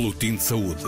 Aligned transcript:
Boletim 0.00 0.36
de 0.36 0.42
Saúde. 0.42 0.82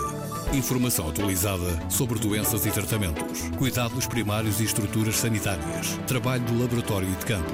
Informação 0.55 1.07
atualizada 1.07 1.87
sobre 1.87 2.17
doenças 2.17 2.65
e 2.65 2.71
tratamentos, 2.71 3.47
cuidados 3.59 4.07
primários 4.07 4.59
e 4.59 4.63
estruturas 4.63 5.17
sanitárias, 5.17 5.99
trabalho 6.07 6.43
do 6.45 6.59
laboratório 6.59 7.07
e 7.07 7.15
de 7.15 7.23
campo. 7.23 7.51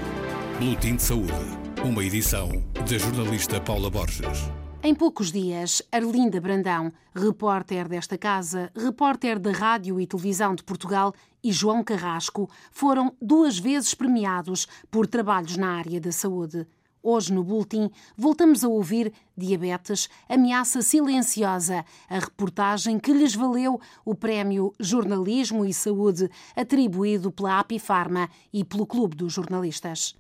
Boletim 0.58 0.96
de 0.96 1.04
Saúde. 1.04 1.34
Uma 1.84 2.02
edição 2.02 2.50
da 2.76 2.98
jornalista 2.98 3.60
Paula 3.60 3.90
Borges. 3.90 4.50
Em 4.82 4.96
poucos 4.96 5.34
dias, 5.34 5.82
Arlinda 5.92 6.40
Brandão, 6.40 6.94
repórter 7.14 7.90
desta 7.90 8.18
casa, 8.18 8.72
repórter 8.74 9.38
da 9.38 9.52
Rádio 9.52 10.00
e 10.00 10.08
Televisão 10.08 10.56
de 10.56 10.64
Portugal, 10.64 11.14
e 11.44 11.52
João 11.52 11.84
Carrasco 11.84 12.50
foram 12.72 13.14
duas 13.22 13.60
vezes 13.60 13.94
premiados 13.94 14.66
por 14.90 15.06
trabalhos 15.06 15.58
na 15.58 15.76
área 15.76 16.00
da 16.00 16.14
saúde. 16.14 16.66
Hoje, 17.02 17.34
no 17.34 17.44
Bulletin, 17.44 17.90
voltamos 18.18 18.64
a 18.64 18.68
ouvir 18.68 19.14
Diabetes, 19.38 20.10
ameaça 20.28 20.82
silenciosa, 20.82 21.86
a 22.10 22.20
reportagem 22.20 23.00
que 23.00 23.14
lhes 23.14 23.34
valeu 23.34 23.80
o 24.04 24.14
Prémio 24.14 24.74
Jornalismo 24.80 25.66
e 25.66 25.74
Saúde, 25.74 26.30
atribuído 26.56 27.32
pela 27.32 27.60
Apifarma 27.60 28.30
e 28.52 28.66
pelo 28.66 28.86
Clube 28.86 29.16
dos 29.16 29.32
Jornalistas. 29.32 30.16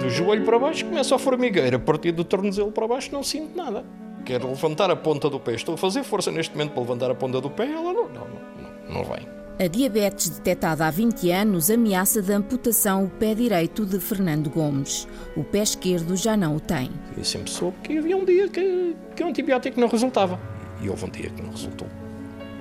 Do 0.00 0.08
joelho 0.08 0.44
para 0.44 0.58
baixo 0.58 0.86
começa 0.86 1.14
a 1.14 1.18
formigueira, 1.18 1.76
a 1.76 1.80
partir 1.80 2.12
do 2.12 2.24
tornozelo 2.24 2.72
para 2.72 2.88
baixo 2.88 3.12
não 3.12 3.22
sinto 3.22 3.54
nada. 3.54 3.84
Quero 4.24 4.48
levantar 4.48 4.90
a 4.90 4.96
ponta 4.96 5.28
do 5.28 5.38
pé, 5.38 5.54
estou 5.54 5.74
a 5.74 5.78
fazer 5.78 6.02
força 6.02 6.30
neste 6.30 6.52
momento 6.54 6.72
para 6.72 6.80
levantar 6.80 7.10
a 7.10 7.14
ponta 7.14 7.40
do 7.40 7.50
pé, 7.50 7.70
ela 7.70 7.92
não, 7.92 8.08
não, 8.08 8.26
não, 8.28 8.94
não 8.94 9.04
vem. 9.04 9.39
A 9.60 9.66
diabetes 9.66 10.30
detectada 10.30 10.86
há 10.86 10.90
20 10.90 11.30
anos 11.30 11.70
ameaça 11.70 12.22
de 12.22 12.32
amputação 12.32 13.04
o 13.04 13.10
pé 13.10 13.34
direito 13.34 13.84
de 13.84 14.00
Fernando 14.00 14.48
Gomes. 14.48 15.06
O 15.36 15.44
pé 15.44 15.58
esquerdo 15.58 16.16
já 16.16 16.34
não 16.34 16.56
o 16.56 16.60
tem. 16.60 16.90
Eu 17.14 17.22
sempre 17.22 17.50
soube 17.50 17.76
que 17.82 17.98
havia 17.98 18.16
um 18.16 18.24
dia 18.24 18.48
que, 18.48 18.96
que 19.14 19.22
o 19.22 19.26
antibiótico 19.26 19.78
não 19.78 19.86
resultava. 19.86 20.40
E 20.80 20.88
houve 20.88 21.04
um 21.04 21.10
dia 21.10 21.28
que 21.28 21.42
não 21.42 21.50
resultou. 21.50 21.86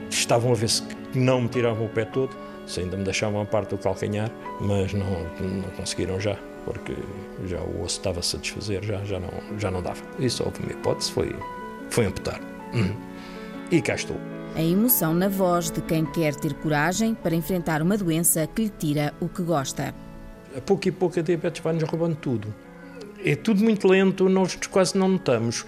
Estavam 0.09 0.51
a 0.51 0.55
ver 0.55 0.67
se 0.67 0.83
não 1.15 1.39
me 1.39 1.47
tiravam 1.47 1.85
o 1.85 1.89
pé 1.89 2.03
todo, 2.03 2.35
se 2.67 2.81
ainda 2.81 2.97
me 2.97 3.05
deixavam 3.05 3.39
a 3.43 3.45
parte 3.45 3.69
do 3.69 3.77
calcanhar, 3.77 4.29
mas 4.59 4.91
não, 4.91 5.09
não 5.39 5.69
conseguiram 5.77 6.19
já, 6.19 6.37
porque 6.65 6.93
já 7.45 7.61
o 7.61 7.81
osso 7.81 7.97
estava-se 7.99 8.35
a 8.35 8.39
desfazer, 8.39 8.83
já, 8.83 9.01
já, 9.05 9.21
não, 9.21 9.31
já 9.57 9.71
não 9.71 9.81
dava. 9.81 10.03
E 10.19 10.29
só 10.29 10.43
houve 10.43 10.61
uma 10.63 10.73
hipótese, 10.73 11.13
foi, 11.13 11.33
foi 11.89 12.07
amputar. 12.07 12.41
Uhum. 12.73 12.93
E 13.71 13.81
cá 13.81 13.95
estou. 13.95 14.17
A 14.55 14.61
emoção 14.61 15.13
na 15.13 15.29
voz 15.29 15.69
de 15.69 15.79
quem 15.81 16.05
quer 16.05 16.35
ter 16.35 16.53
coragem 16.55 17.13
para 17.13 17.35
enfrentar 17.35 17.81
uma 17.81 17.97
doença 17.97 18.45
que 18.47 18.63
lhe 18.63 18.69
tira 18.69 19.13
o 19.19 19.29
que 19.29 19.41
gosta. 19.41 19.93
A 20.55 20.61
pouco 20.61 20.87
e 20.87 20.91
pouco 20.91 21.19
a 21.19 21.23
diabetes 21.23 21.61
vai-nos 21.61 21.83
roubando 21.83 22.15
tudo. 22.15 22.53
É 23.23 23.35
tudo 23.35 23.63
muito 23.63 23.87
lento, 23.87 24.27
nós 24.27 24.55
quase 24.69 24.97
não 24.97 25.09
notamos. 25.09 25.65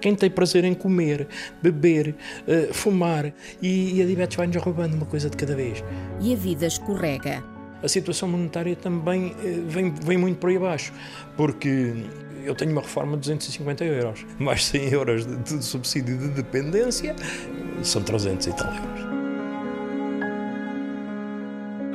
Quem 0.00 0.14
tem 0.14 0.30
prazer 0.30 0.64
em 0.64 0.72
comer, 0.72 1.28
beber, 1.60 2.16
uh, 2.46 2.72
fumar, 2.72 3.32
e, 3.60 4.00
a 4.00 4.06
diabetes 4.06 4.36
vai-nos 4.36 4.56
roubando 4.56 4.96
uma 4.96 5.06
coisa 5.06 5.28
de 5.28 5.36
cada 5.36 5.54
vez. 5.54 5.84
E 6.20 6.32
a 6.32 6.36
vida 6.36 6.66
escorrega. 6.66 7.44
A 7.82 7.88
situação 7.88 8.28
monetária 8.28 8.76
também 8.76 9.32
uh, 9.32 9.68
vem, 9.68 9.92
vem 9.92 10.16
muito 10.16 10.38
por 10.38 10.50
aí 10.50 10.56
abaixo, 10.56 10.92
porque 11.36 11.92
eu 12.44 12.54
tenho 12.54 12.72
uma 12.72 12.82
reforma 12.82 13.12
de 13.12 13.20
250 13.20 13.84
euros, 13.84 14.26
mais 14.38 14.64
100 14.66 14.88
euros 14.90 15.26
de, 15.26 15.58
de 15.58 15.64
subsídio 15.64 16.16
de 16.16 16.28
dependência, 16.28 17.14
são 17.88 18.02
300 18.02 18.46
e 18.46 18.52
tal 18.52 18.72
euros. 18.74 19.02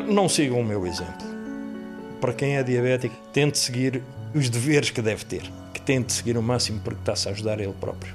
Não 0.07 0.29
sigam 0.29 0.59
o 0.59 0.65
meu 0.65 0.85
exemplo. 0.85 1.27
Para 2.21 2.33
quem 2.33 2.57
é 2.57 2.63
diabético, 2.63 3.15
tente 3.31 3.57
seguir 3.57 4.01
os 4.33 4.49
deveres 4.49 4.89
que 4.89 5.01
deve 5.01 5.25
ter, 5.25 5.43
que 5.73 5.81
tente 5.81 6.13
seguir 6.13 6.37
o 6.37 6.41
máximo 6.41 6.79
porque 6.81 6.99
está-se 6.99 7.27
a 7.27 7.31
ajudar 7.31 7.59
ele 7.59 7.73
próprio. 7.73 8.13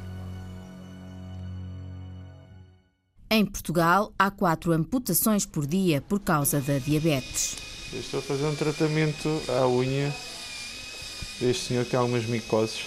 Em 3.30 3.46
Portugal, 3.46 4.12
há 4.18 4.30
quatro 4.30 4.72
amputações 4.72 5.46
por 5.46 5.66
dia 5.66 6.02
por 6.02 6.20
causa 6.20 6.60
da 6.60 6.78
diabetes. 6.78 7.56
Eu 7.92 8.00
estou 8.00 8.20
a 8.20 8.22
fazer 8.22 8.44
um 8.44 8.54
tratamento 8.54 9.28
à 9.48 9.66
unha 9.66 10.12
deste 11.40 11.68
senhor 11.68 11.84
que 11.84 11.90
tem 11.90 12.00
algumas 12.00 12.26
micoses 12.26 12.84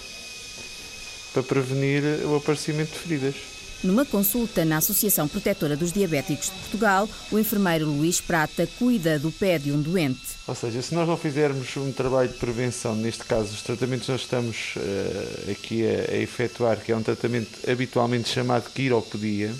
para 1.32 1.42
prevenir 1.42 2.02
o 2.26 2.36
aparecimento 2.36 2.92
de 2.92 2.98
feridas. 2.98 3.55
Numa 3.84 4.06
consulta 4.06 4.64
na 4.64 4.78
Associação 4.78 5.28
Protetora 5.28 5.76
dos 5.76 5.92
Diabéticos 5.92 6.46
de 6.46 6.52
Portugal, 6.52 7.08
o 7.30 7.38
enfermeiro 7.38 7.86
Luís 7.86 8.20
Prata 8.20 8.66
cuida 8.78 9.18
do 9.18 9.30
pé 9.30 9.58
de 9.58 9.70
um 9.70 9.80
doente. 9.80 10.20
Ou 10.46 10.54
seja, 10.54 10.80
se 10.80 10.94
nós 10.94 11.06
não 11.06 11.16
fizermos 11.16 11.76
um 11.76 11.92
trabalho 11.92 12.28
de 12.28 12.38
prevenção, 12.38 12.96
neste 12.96 13.24
caso 13.24 13.52
os 13.52 13.62
tratamentos 13.62 14.06
que 14.06 14.12
nós 14.12 14.22
estamos 14.22 14.74
uh, 14.76 15.50
aqui 15.50 15.84
a, 15.86 16.12
a, 16.12 16.16
efetuar, 16.16 16.80
que 16.80 16.90
é 16.90 16.96
um 16.96 17.02
tratamento 17.02 17.70
habitualmente 17.70 18.30
chamado 18.30 18.70
quiropodia, 18.70 19.54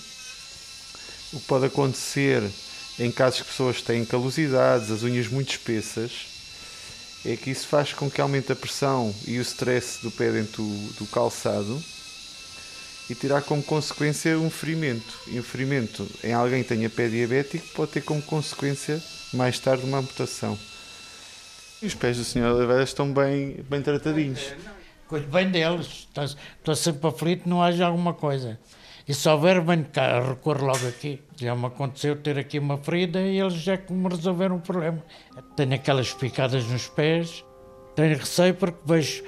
o 1.33 1.39
que 1.39 1.47
pode 1.47 1.67
acontecer 1.67 2.43
em 2.99 3.11
casos 3.11 3.43
que 3.43 3.49
pessoas 3.49 3.83
têm 3.83 4.05
calosidades, 4.05 4.91
as 4.91 5.03
unhas 5.03 5.29
muito 5.29 5.51
espessas, 5.51 6.13
é 7.25 7.37
que 7.37 7.51
isso 7.51 7.67
faz 7.67 7.93
com 7.93 8.11
que 8.11 8.21
aumente 8.21 8.51
a 8.51 8.57
pressão 8.57 9.15
e 9.27 9.39
o 9.39 9.43
stress 9.43 9.99
do 10.01 10.11
pé 10.11 10.31
dentro 10.33 10.63
do, 10.63 10.93
do 11.01 11.07
calçado 11.07 11.83
e 13.09 13.15
terá 13.15 13.41
como 13.41 13.63
consequência 13.63 14.39
um 14.39 14.51
ferimento. 14.51 15.19
E 15.27 15.39
um 15.39 15.43
ferimento 15.43 16.07
em 16.23 16.33
alguém 16.33 16.63
que 16.63 16.69
tenha 16.69 16.91
pé 16.91 17.09
diabético 17.09 17.67
pode 17.75 17.93
ter 17.93 18.03
como 18.03 18.21
consequência 18.23 19.03
mais 19.33 19.59
tarde 19.59 19.85
uma 19.85 19.99
amputação. 19.99 20.59
E 21.81 21.87
os 21.87 21.95
pés 21.95 22.17
do 22.17 22.25
Sr. 22.25 22.55
Oliveira 22.55 22.83
estão 22.83 23.13
bem, 23.13 23.65
bem 23.69 23.83
tratadinhos. 23.83 24.53
Cuido 25.09 25.29
bem 25.29 25.51
deles, 25.51 26.09
estou 26.59 26.75
sempre 26.75 27.07
aflito, 27.07 27.49
não 27.49 27.63
haja 27.63 27.87
alguma 27.87 28.13
coisa. 28.13 28.59
E 29.07 29.15
se 29.15 29.29
houver, 29.29 29.61
venho 29.61 29.85
cá, 29.85 30.21
recorro 30.21 30.67
logo 30.67 30.89
aqui. 30.89 31.23
Já 31.37 31.55
me 31.55 31.67
aconteceu 31.67 32.17
ter 32.17 32.37
aqui 32.39 32.59
uma 32.59 32.77
ferida 32.79 33.21
e 33.21 33.39
eles 33.39 33.55
já 33.55 33.77
que 33.77 33.93
me 33.93 34.09
resolveram 34.09 34.57
o 34.57 34.61
problema. 34.61 35.01
Tenho 35.55 35.75
aquelas 35.75 36.13
picadas 36.13 36.65
nos 36.65 36.89
pés, 36.89 37.45
tenho 37.95 38.19
receio 38.19 38.55
porque 38.55 38.79
vejo 38.85 39.23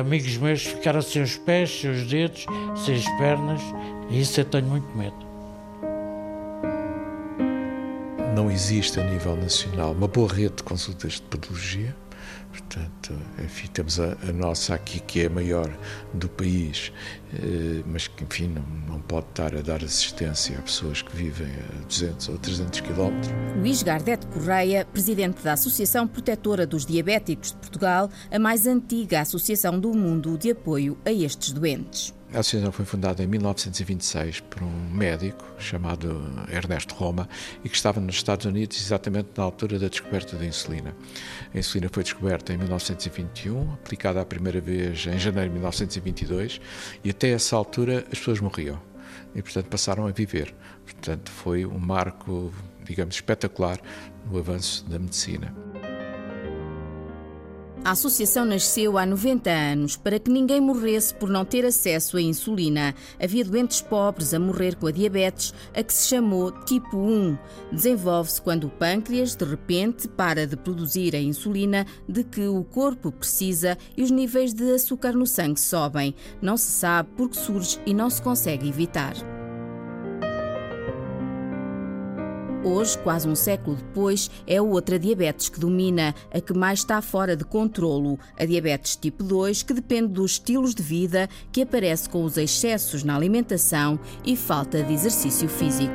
amigos 0.00 0.36
meus 0.36 0.62
ficaram 0.62 1.02
sem 1.02 1.22
os 1.22 1.36
pés, 1.36 1.80
sem 1.80 1.90
os 1.90 2.06
dedos, 2.06 2.46
sem 2.84 2.94
as 2.94 3.04
pernas, 3.18 3.60
e 4.10 4.20
isso 4.20 4.40
eu 4.40 4.44
tenho 4.44 4.66
muito 4.66 4.88
medo. 4.96 5.16
Não 8.34 8.50
existe 8.50 8.98
a 8.98 9.04
nível 9.04 9.36
nacional 9.36 9.92
uma 9.92 10.08
boa 10.08 10.32
rede 10.32 10.56
de 10.56 10.62
consultas 10.62 11.14
de 11.14 11.22
podologia 11.22 11.94
Portanto, 12.52 13.14
enfim, 13.42 13.66
temos 13.68 13.98
a, 13.98 14.14
a, 14.28 14.32
nossa 14.32 14.74
aqui, 14.74 15.00
que 15.00 15.22
é 15.22 15.26
a 15.26 15.30
maior 15.30 15.70
do 16.12 16.28
país, 16.28 16.92
eh, 17.21 17.21
mas 17.86 18.08
que, 18.08 18.24
enfim, 18.24 18.48
não, 18.48 18.94
não 18.94 19.00
pode 19.00 19.26
estar 19.28 19.54
a 19.54 19.60
dar 19.60 19.82
assistência 19.82 20.58
a 20.58 20.62
pessoas 20.62 21.02
que 21.02 21.14
vivem 21.16 21.48
a 21.48 21.84
200 21.86 22.28
ou 22.28 22.38
300 22.38 22.80
quilómetros. 22.80 23.32
Luís 23.56 23.82
Gardete 23.82 24.26
Correia, 24.26 24.84
presidente 24.84 25.42
da 25.42 25.52
Associação 25.52 26.06
Protetora 26.06 26.66
dos 26.66 26.84
Diabéticos 26.84 27.50
de 27.50 27.56
Portugal, 27.56 28.10
a 28.30 28.38
mais 28.38 28.66
antiga 28.66 29.20
associação 29.20 29.78
do 29.78 29.94
mundo 29.94 30.36
de 30.36 30.50
apoio 30.50 30.98
a 31.04 31.12
estes 31.12 31.52
doentes. 31.52 32.14
A 32.34 32.38
associação 32.38 32.72
foi 32.72 32.86
fundada 32.86 33.22
em 33.22 33.26
1926 33.26 34.40
por 34.40 34.62
um 34.62 34.90
médico 34.90 35.44
chamado 35.58 36.18
Ernesto 36.50 36.94
Roma 36.94 37.28
e 37.62 37.68
que 37.68 37.76
estava 37.76 38.00
nos 38.00 38.14
Estados 38.14 38.46
Unidos 38.46 38.80
exatamente 38.80 39.28
na 39.36 39.44
altura 39.44 39.78
da 39.78 39.86
descoberta 39.86 40.34
da 40.34 40.46
insulina. 40.46 40.96
A 41.54 41.58
insulina 41.58 41.90
foi 41.92 42.02
descoberta 42.02 42.54
em 42.54 42.56
1921, 42.56 43.74
aplicada 43.74 44.18
a 44.22 44.24
primeira 44.24 44.62
vez 44.62 45.06
em 45.06 45.18
janeiro 45.18 45.50
de 45.50 45.56
1922 45.56 46.58
e 47.04 47.10
até 47.22 47.30
essa 47.30 47.54
altura 47.54 48.04
as 48.10 48.18
pessoas 48.18 48.40
morriam 48.40 48.82
e, 49.32 49.40
portanto, 49.40 49.66
passaram 49.66 50.08
a 50.08 50.10
viver. 50.10 50.52
Portanto, 50.84 51.30
foi 51.30 51.64
um 51.64 51.78
marco, 51.78 52.52
digamos, 52.82 53.14
espetacular 53.14 53.78
no 54.28 54.40
avanço 54.40 54.84
da 54.86 54.98
medicina. 54.98 55.54
A 57.84 57.90
associação 57.90 58.44
nasceu 58.44 58.96
há 58.96 59.04
90 59.04 59.50
anos 59.50 59.96
para 59.96 60.16
que 60.16 60.30
ninguém 60.30 60.60
morresse 60.60 61.12
por 61.12 61.28
não 61.28 61.44
ter 61.44 61.66
acesso 61.66 62.16
à 62.16 62.22
insulina. 62.22 62.94
Havia 63.20 63.44
doentes 63.44 63.80
pobres 63.80 64.32
a 64.32 64.38
morrer 64.38 64.76
com 64.76 64.86
a 64.86 64.92
diabetes, 64.92 65.52
a 65.74 65.82
que 65.82 65.92
se 65.92 66.08
chamou 66.08 66.52
tipo 66.64 66.96
1. 66.96 67.36
Desenvolve-se 67.72 68.40
quando 68.40 68.68
o 68.68 68.70
pâncreas, 68.70 69.34
de 69.34 69.44
repente, 69.44 70.06
para 70.06 70.46
de 70.46 70.56
produzir 70.56 71.16
a 71.16 71.20
insulina 71.20 71.84
de 72.08 72.22
que 72.22 72.46
o 72.46 72.62
corpo 72.62 73.10
precisa 73.10 73.76
e 73.96 74.04
os 74.04 74.12
níveis 74.12 74.54
de 74.54 74.72
açúcar 74.72 75.12
no 75.12 75.26
sangue 75.26 75.58
sobem. 75.58 76.14
Não 76.40 76.56
se 76.56 76.70
sabe 76.70 77.08
por 77.16 77.30
que 77.30 77.36
surge 77.36 77.80
e 77.84 77.92
não 77.92 78.08
se 78.08 78.22
consegue 78.22 78.68
evitar. 78.68 79.41
Hoje, 82.64 82.96
quase 82.98 83.28
um 83.28 83.34
século 83.34 83.74
depois, 83.76 84.30
é 84.46 84.62
outra 84.62 84.96
diabetes 84.96 85.48
que 85.48 85.58
domina, 85.58 86.14
a 86.32 86.40
que 86.40 86.52
mais 86.52 86.78
está 86.78 87.02
fora 87.02 87.34
de 87.34 87.44
controlo, 87.44 88.20
a 88.38 88.44
diabetes 88.44 88.94
tipo 88.94 89.24
2, 89.24 89.64
que 89.64 89.74
depende 89.74 90.12
dos 90.12 90.32
estilos 90.32 90.72
de 90.72 90.82
vida, 90.82 91.28
que 91.50 91.62
aparece 91.62 92.08
com 92.08 92.24
os 92.24 92.36
excessos 92.36 93.02
na 93.02 93.16
alimentação 93.16 93.98
e 94.24 94.36
falta 94.36 94.80
de 94.80 94.92
exercício 94.92 95.48
físico. 95.48 95.92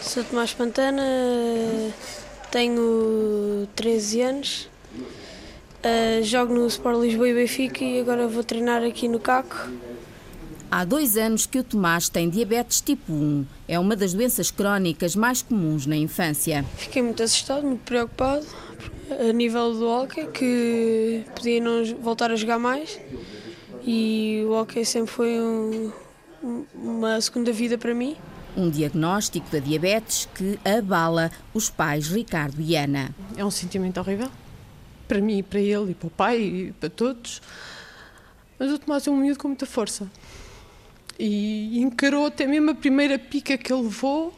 Sou 0.00 0.22
Tomás 0.24 0.54
Pantana, 0.54 1.02
tenho 2.50 3.68
13 3.76 4.20
anos, 4.22 4.68
uh, 5.84 6.22
jogo 6.22 6.54
no 6.54 6.66
Sport 6.66 7.00
Lisboa 7.00 7.28
e 7.28 7.34
Benfica 7.34 7.84
e 7.84 8.00
agora 8.00 8.26
vou 8.26 8.42
treinar 8.42 8.82
aqui 8.82 9.08
no 9.08 9.20
CACO. 9.20 9.70
Há 10.70 10.84
dois 10.84 11.16
anos 11.16 11.46
que 11.46 11.58
o 11.58 11.64
Tomás 11.64 12.08
tem 12.08 12.28
diabetes 12.28 12.80
tipo 12.80 13.12
1. 13.12 13.44
É 13.66 13.78
uma 13.78 13.96
das 13.96 14.14
doenças 14.14 14.50
crónicas 14.52 15.16
mais 15.16 15.42
comuns 15.42 15.84
na 15.84 15.96
infância. 15.96 16.64
Fiquei 16.76 17.02
muito 17.02 17.22
assustado, 17.22 17.66
muito 17.66 17.82
preocupado 17.82 18.46
a 19.10 19.32
nível 19.32 19.72
do 19.72 19.88
hockey, 19.88 20.26
que 20.28 21.24
podia 21.34 21.60
não 21.60 21.84
voltar 21.96 22.30
a 22.30 22.36
jogar 22.36 22.58
mais. 22.58 23.00
E 23.84 24.44
o 24.46 24.52
hockey 24.52 24.84
sempre 24.84 25.10
foi 25.10 25.40
um, 25.40 25.90
uma 26.72 27.20
segunda 27.20 27.52
vida 27.52 27.76
para 27.76 27.92
mim. 27.92 28.16
Um 28.56 28.70
diagnóstico 28.70 29.50
da 29.50 29.58
diabetes 29.58 30.28
que 30.34 30.58
abala 30.64 31.30
os 31.54 31.70
pais 31.70 32.08
Ricardo 32.08 32.60
e 32.60 32.76
Ana. 32.76 33.14
É 33.36 33.44
um 33.44 33.50
sentimento 33.50 33.98
horrível. 33.98 34.30
Para 35.06 35.20
mim, 35.20 35.42
para 35.42 35.60
ele 35.60 35.92
e 35.92 35.94
para 35.94 36.06
o 36.06 36.10
pai 36.10 36.38
e 36.38 36.72
para 36.72 36.88
todos. 36.88 37.40
Mas 38.58 38.70
o 38.70 38.78
Tomás 38.78 39.06
é 39.06 39.10
um 39.10 39.16
miúdo 39.16 39.38
com 39.38 39.48
muita 39.48 39.66
força. 39.66 40.10
E 41.18 41.80
encarou 41.80 42.26
até 42.26 42.46
mesmo 42.46 42.70
a 42.70 42.74
primeira 42.74 43.18
pica 43.18 43.58
que 43.58 43.72
ele 43.72 43.82
levou, 43.82 44.34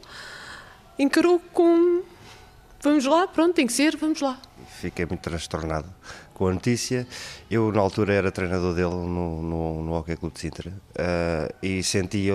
encarou 0.98 1.40
com 1.52 2.02
vamos 2.82 3.04
lá, 3.04 3.26
pronto, 3.28 3.54
tem 3.54 3.66
que 3.66 3.72
ser, 3.72 3.96
vamos 3.96 4.20
lá. 4.20 4.40
Fiquei 4.80 5.06
muito 5.06 5.20
transtornado 5.20 5.88
com 6.34 6.48
a 6.48 6.52
notícia. 6.52 7.06
Eu, 7.48 7.70
na 7.70 7.80
altura, 7.80 8.12
era 8.12 8.32
treinador 8.32 8.74
dele 8.74 8.90
no, 8.90 9.42
no, 9.42 9.82
no 9.84 9.92
Hockey 9.92 10.16
Clube 10.16 10.34
de 10.34 10.40
Sintra 10.40 10.70
uh, 10.70 11.54
e 11.62 11.82
sentia 11.82 12.34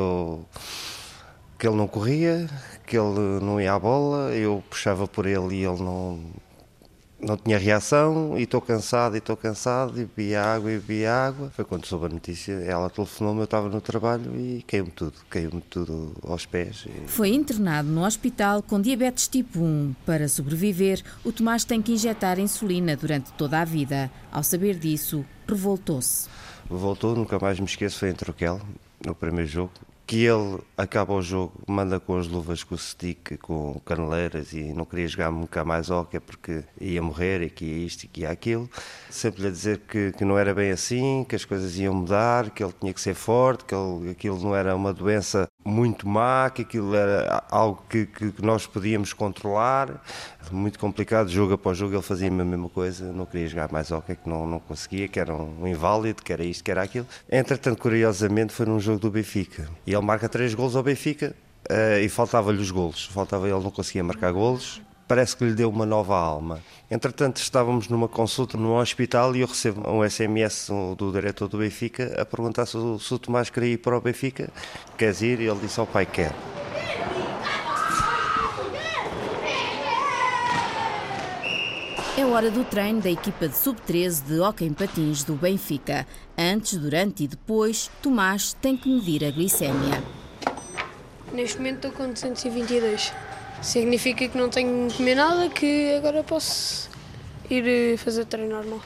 que 1.58 1.68
ele 1.68 1.76
não 1.76 1.88
corria, 1.88 2.48
que 2.86 2.98
ele 2.98 3.44
não 3.44 3.60
ia 3.60 3.74
à 3.74 3.80
bola, 3.80 4.34
eu 4.34 4.64
puxava 4.70 5.08
por 5.08 5.26
ele 5.26 5.56
e 5.56 5.66
ele 5.66 5.82
não, 5.82 6.20
não 7.20 7.36
tinha 7.36 7.58
reação 7.58 8.38
e 8.38 8.44
estou 8.44 8.62
cansado 8.62 9.16
e 9.16 9.18
estou 9.18 9.36
cansado 9.36 10.00
e 10.00 10.06
bebia 10.06 10.44
água 10.44 10.72
e 10.72 10.78
bebia 10.78 11.12
água. 11.12 11.52
Foi 11.56 11.66
quando 11.66 11.86
soube 11.86 12.06
a 12.06 12.10
notícia, 12.10 12.54
ela 12.54 12.90
telefonou-me, 12.90 13.40
eu 13.42 13.46
estava 13.46 13.70
no 13.70 13.82
trabalho 13.82 14.36
e 14.40 14.64
caiu-me 14.68 14.92
tudo, 14.92 15.14
caiu-me 15.30 15.62
tudo 15.62 16.16
aos 16.28 16.46
pés. 16.46 16.86
Foi 17.08 17.30
internado 17.30 17.90
no 17.90 18.06
hospital 18.06 18.62
com 18.62 18.80
diabetes 18.80 19.28
tipo 19.28 19.60
1. 19.60 19.96
Para 20.06 20.28
sobreviver, 20.28 21.02
o 21.24 21.32
Tomás 21.32 21.66
tem 21.66 21.82
que 21.82 21.94
injetar 21.94 22.40
insulina 22.40 22.96
durante 22.96 23.32
toda 23.34 23.60
a 23.60 23.66
vida. 23.66 24.12
Ao 24.32 24.44
saber 24.44 24.76
disso, 24.76 25.26
revoltou-se. 25.48 26.30
Voltou, 26.70 27.16
nunca 27.16 27.40
mais 27.40 27.60
me 27.60 27.66
esqueço, 27.66 28.00
foi 28.00 28.10
em 28.10 28.14
Troquel, 28.14 28.62
no 29.06 29.16
primeiro 29.16 29.50
jogo 29.50 29.72
que 30.08 30.24
ele 30.24 30.60
acaba 30.78 31.14
o 31.14 31.22
jogo, 31.22 31.62
manda 31.68 32.00
com 32.00 32.18
as 32.18 32.30
luvas 32.30 32.64
com 32.64 32.76
o 32.76 32.78
stick, 32.78 33.38
com 33.40 33.78
caneleiras 33.86 34.54
e 34.54 34.72
não 34.72 34.86
queria 34.86 35.06
jogar 35.06 35.30
nunca 35.30 35.66
mais 35.66 35.90
hóquei 35.90 36.22
porque 36.22 36.64
ia 36.80 37.02
morrer 37.02 37.42
e 37.42 37.50
que 37.50 37.66
ia 37.66 37.86
isto 37.86 38.04
e 38.04 38.08
que 38.08 38.22
ia 38.22 38.32
aquilo. 38.32 38.70
Sempre 39.10 39.42
lhe 39.42 39.48
a 39.50 39.52
dizer 39.52 39.80
que, 39.80 40.14
que 40.14 40.24
não 40.24 40.38
era 40.38 40.54
bem 40.54 40.72
assim, 40.72 41.26
que 41.28 41.36
as 41.36 41.44
coisas 41.44 41.78
iam 41.78 41.94
mudar, 41.94 42.52
que 42.52 42.64
ele 42.64 42.74
tinha 42.80 42.94
que 42.94 43.02
ser 43.02 43.16
forte, 43.16 43.66
que 43.66 43.76
ele, 43.76 44.12
aquilo 44.12 44.40
não 44.40 44.56
era 44.56 44.74
uma 44.74 44.94
doença 44.94 45.46
muito 45.66 46.08
má, 46.08 46.50
que 46.50 46.62
aquilo 46.62 46.96
era 46.96 47.44
algo 47.52 47.84
que, 47.90 48.06
que, 48.06 48.34
nós 48.42 48.66
podíamos 48.66 49.12
controlar. 49.12 50.02
Muito 50.50 50.80
complicado, 50.80 51.28
jogo 51.28 51.56
após 51.56 51.78
jogo 51.78 51.94
ele 51.94 52.02
fazia 52.02 52.30
a 52.30 52.32
mesma 52.32 52.70
coisa, 52.70 53.12
não 53.12 53.26
queria 53.26 53.50
jogar 53.50 53.70
mais 53.70 53.92
hóquei, 53.92 54.16
que 54.16 54.30
não, 54.30 54.48
não 54.48 54.60
conseguia, 54.60 55.10
que 55.10 55.20
era 55.20 55.36
um 55.36 55.68
inválido, 55.68 56.24
que 56.24 56.32
era 56.32 56.42
isto, 56.42 56.64
que 56.64 56.72
era 56.72 56.82
aquilo. 56.82 57.06
Entretanto, 57.30 57.82
curiosamente, 57.82 58.54
foi 58.54 58.66
num 58.66 58.80
jogo 58.80 59.00
do 59.00 59.12
Benfica. 59.12 59.68
E 59.86 59.94
ele 59.98 60.06
marca 60.06 60.30
três 60.30 60.54
gols 60.54 60.76
ao 60.76 60.84
Benfica 60.84 61.36
uh, 61.70 62.00
e 62.00 62.10
faltava-lhe 62.10 62.62
os 62.62 62.72
golos. 62.72 63.06
Faltava 63.06 63.48
ele, 63.48 63.60
não 63.60 63.72
conseguia 63.72 64.04
marcar 64.04 64.32
golos. 64.32 64.82
Parece 65.08 65.38
que 65.38 65.46
lhe 65.46 65.54
deu 65.54 65.70
uma 65.70 65.86
nova 65.86 66.18
alma. 66.18 66.60
Entretanto, 66.92 67.38
estávamos 67.38 67.88
numa 67.88 68.10
consulta 68.10 68.58
num 68.58 68.76
hospital 68.76 69.36
e 69.36 69.42
eu 69.42 69.48
recebo 69.48 69.90
um 69.90 70.08
SMS 70.08 70.70
do 70.98 71.12
diretor 71.12 71.48
do 71.48 71.58
Benfica 71.58 72.22
a 72.22 72.26
perguntar 72.26 72.66
se 72.66 72.76
o, 72.76 73.00
se 73.00 73.14
o 73.14 73.20
Tomás 73.20 73.50
queria 73.50 73.74
ir 73.74 73.78
para 73.78 73.98
o 73.98 74.02
Benfica. 74.02 74.50
Queres 74.98 75.22
ir? 75.22 75.40
E 75.40 75.46
ele 75.46 75.60
disse 75.62 75.80
ao 75.80 75.88
pai: 75.88 76.06
Quer. 76.06 76.34
É 82.18 82.26
hora 82.26 82.50
do 82.50 82.64
treino 82.64 83.00
da 83.00 83.12
equipa 83.12 83.48
de 83.48 83.56
sub-13 83.56 84.24
de 84.26 84.40
Hockey 84.40 84.66
em 84.66 84.74
Patins 84.74 85.24
do 85.24 85.36
Benfica. 85.36 86.04
Antes, 86.36 86.76
durante 86.76 87.24
e 87.24 87.28
depois, 87.28 87.92
Tomás 88.02 88.54
tem 88.54 88.76
que 88.76 88.90
medir 88.90 89.24
a 89.24 89.30
glicémia. 89.30 90.04
Neste 91.32 91.60
momento 91.60 91.88
estou 91.88 91.92
com 91.92 92.12
222. 92.12 93.14
Significa 93.62 94.28
que 94.28 94.36
não 94.36 94.50
tenho 94.50 94.88
que 94.90 94.98
comer 94.98 95.14
nada, 95.14 95.48
que 95.48 95.94
agora 95.94 96.24
posso 96.24 96.90
ir 97.52 97.68
eh, 97.68 97.98
fazer 97.98 98.26
treino 98.26 98.50
normal. 98.50 98.82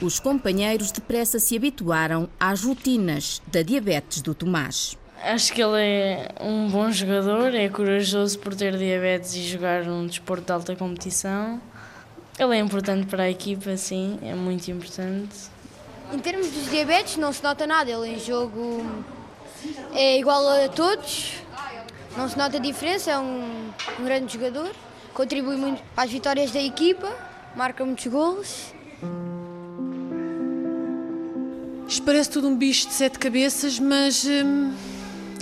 Os 0.00 0.18
companheiros 0.18 0.90
depressa 0.90 1.38
se 1.38 1.56
habituaram 1.56 2.28
às 2.40 2.64
rotinas 2.64 3.40
da 3.46 3.62
diabetes 3.62 4.20
do 4.20 4.34
Tomás. 4.34 4.98
Acho 5.22 5.52
que 5.52 5.62
ele 5.62 5.80
é 5.80 6.28
um 6.40 6.68
bom 6.68 6.90
jogador, 6.90 7.54
é 7.54 7.68
corajoso 7.68 8.40
por 8.40 8.56
ter 8.56 8.76
diabetes 8.76 9.36
e 9.36 9.42
jogar 9.44 9.84
um 9.84 10.04
desporto 10.04 10.46
de 10.46 10.52
alta 10.52 10.74
competição. 10.74 11.60
Ele 12.38 12.56
é 12.56 12.58
importante 12.58 13.06
para 13.06 13.24
a 13.24 13.30
equipa, 13.30 13.76
sim, 13.76 14.18
é 14.22 14.34
muito 14.34 14.70
importante. 14.70 15.36
Em 16.12 16.18
termos 16.18 16.50
dos 16.50 16.70
diabetes, 16.70 17.16
não 17.16 17.32
se 17.32 17.42
nota 17.42 17.66
nada. 17.66 17.90
Ele 17.90 18.14
em 18.14 18.18
jogo 18.18 18.84
é 19.92 20.18
igual 20.18 20.46
a 20.48 20.68
todos, 20.68 21.34
não 22.16 22.28
se 22.28 22.36
nota 22.36 22.56
a 22.56 22.60
diferença. 22.60 23.10
É 23.10 23.18
um, 23.18 23.70
um 24.00 24.04
grande 24.04 24.32
jogador, 24.32 24.70
contribui 25.12 25.56
muito 25.56 25.82
para 25.94 26.04
as 26.04 26.10
vitórias 26.10 26.50
da 26.50 26.60
equipa, 26.60 27.10
marca 27.54 27.84
muitos 27.84 28.06
golos. 28.06 28.72
Isto 31.86 32.02
parece 32.04 32.30
tudo 32.30 32.48
um 32.48 32.56
bicho 32.56 32.88
de 32.88 32.94
sete 32.94 33.18
cabeças, 33.18 33.78
mas. 33.78 34.24
Hum 34.24 34.91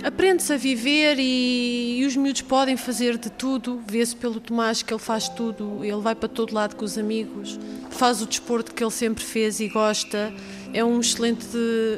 aprende-se 0.03 0.53
a 0.53 0.57
viver 0.57 1.17
e, 1.19 1.99
e, 1.99 2.05
os 2.05 2.15
miúdos 2.15 2.41
podem 2.41 2.75
fazer 2.77 3.17
de 3.17 3.29
tudo. 3.29 3.81
Vê-se 3.87 4.15
pelo 4.15 4.39
Tomás 4.39 4.81
que 4.81 4.93
ele 4.93 4.99
faz 4.99 5.29
tudo, 5.29 5.79
ele 5.83 6.01
vai 6.01 6.15
para 6.15 6.29
todo 6.29 6.53
lado 6.53 6.75
com 6.75 6.85
os 6.85 6.97
amigos, 6.97 7.59
faz 7.89 8.21
o 8.21 8.25
desporto 8.25 8.73
que 8.73 8.83
ele 8.83 8.91
sempre 8.91 9.23
fez 9.23 9.59
e 9.59 9.67
gosta. 9.67 10.33
É 10.73 10.83
um 10.83 10.99
excelente 10.99 11.47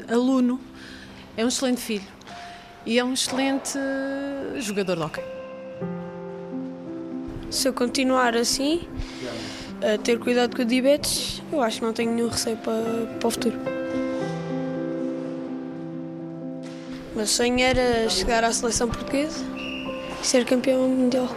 aluno, 0.07 0.59
é 1.37 1.45
um 1.45 1.47
excelente 1.47 1.81
filho 1.81 2.07
e 2.85 2.99
é 2.99 3.03
um 3.03 3.13
excelente 3.13 3.77
jogador 4.59 4.95
de 4.95 5.01
hockey. 5.01 5.23
Se 7.49 7.67
eu 7.67 7.73
continuar 7.73 8.35
assim, 8.35 8.81
a 9.83 9.97
ter 9.97 10.17
cuidado 10.17 10.55
com 10.55 10.63
o 10.63 10.65
diabetes, 10.65 11.41
eu 11.51 11.61
acho 11.61 11.79
que 11.79 11.85
não 11.85 11.93
tenho 11.93 12.11
nenhum 12.11 12.29
receio 12.29 12.57
para, 12.57 13.05
para 13.19 13.27
o 13.27 13.31
futuro. 13.31 13.82
Meu 17.15 17.27
sonho 17.27 17.59
era 17.59 18.09
chegar 18.09 18.43
à 18.43 18.51
seleção 18.51 18.87
portuguesa 18.87 19.45
e 20.21 20.25
ser 20.25 20.45
campeão 20.45 20.87
mundial. 20.87 21.29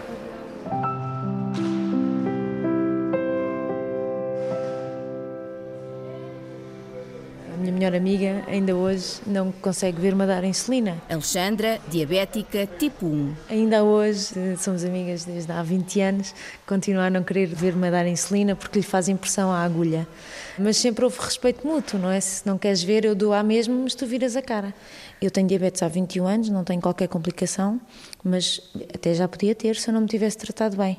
Melhor 7.87 7.95
amiga 7.95 8.45
ainda 8.49 8.75
hoje 8.75 9.21
não 9.26 9.52
consegue 9.52 10.00
ver-me 10.00 10.25
a 10.25 10.26
dar 10.26 10.45
insulina. 10.45 11.00
Alexandra, 11.09 11.78
diabética 11.88 12.66
tipo 12.66 13.07
1. 13.07 13.35
Ainda 13.49 13.85
hoje, 13.85 14.57
somos 14.59 14.85
amigas 14.85 15.25
desde 15.25 15.52
há 15.52 15.62
20 15.62 16.00
anos, 16.00 16.35
continua 16.66 17.05
a 17.05 17.11
não 17.11 17.23
querer 17.23 17.47
ver-me 17.47 17.87
a 17.87 17.90
dar 17.90 18.07
insulina 18.07 18.57
porque 18.57 18.81
lhe 18.81 18.85
faz 18.85 19.09
impressão 19.09 19.52
à 19.52 19.62
agulha. 19.62 20.07
Mas 20.59 20.78
sempre 20.78 21.05
houve 21.05 21.19
respeito 21.21 21.66
mútuo, 21.66 21.99
não 22.00 22.11
é? 22.11 22.21
Se 22.21 22.45
não 22.45 22.59
queres 22.59 22.83
ver, 22.83 23.05
eu 23.05 23.14
dou 23.14 23.33
à 23.33 23.43
mesma, 23.43 23.75
mas 23.75 23.95
tu 23.95 24.05
viras 24.05 24.35
a 24.35 24.43
cara. 24.43 24.75
Eu 25.23 25.31
tenho 25.31 25.47
diabetes 25.47 25.83
há 25.83 25.88
21 25.88 26.26
anos, 26.26 26.49
não 26.50 26.64
tenho 26.64 26.81
qualquer 26.81 27.07
complicação, 27.07 27.81
mas 28.25 28.61
até 28.93 29.14
já 29.14 29.28
podia 29.28 29.55
ter 29.55 29.76
se 29.76 29.88
eu 29.88 29.95
não 29.95 30.00
me 30.00 30.09
tivesse 30.09 30.38
tratado 30.38 30.76
bem. 30.76 30.99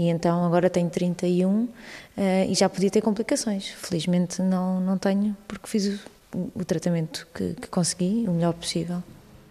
E 0.00 0.08
então 0.08 0.46
agora 0.46 0.70
tenho 0.70 0.88
31 0.88 1.64
uh, 1.64 1.68
eh, 2.16 2.46
e 2.48 2.54
já 2.54 2.70
podia 2.70 2.90
ter 2.90 3.02
complicações. 3.02 3.68
Felizmente 3.68 4.40
não, 4.40 4.80
não 4.80 4.96
tenho, 4.96 5.36
porque 5.46 5.68
fiz 5.68 6.00
o, 6.34 6.50
o 6.54 6.64
tratamento 6.64 7.28
que, 7.34 7.52
que 7.52 7.68
consegui, 7.68 8.24
o 8.26 8.32
melhor 8.32 8.54
possível. 8.54 9.02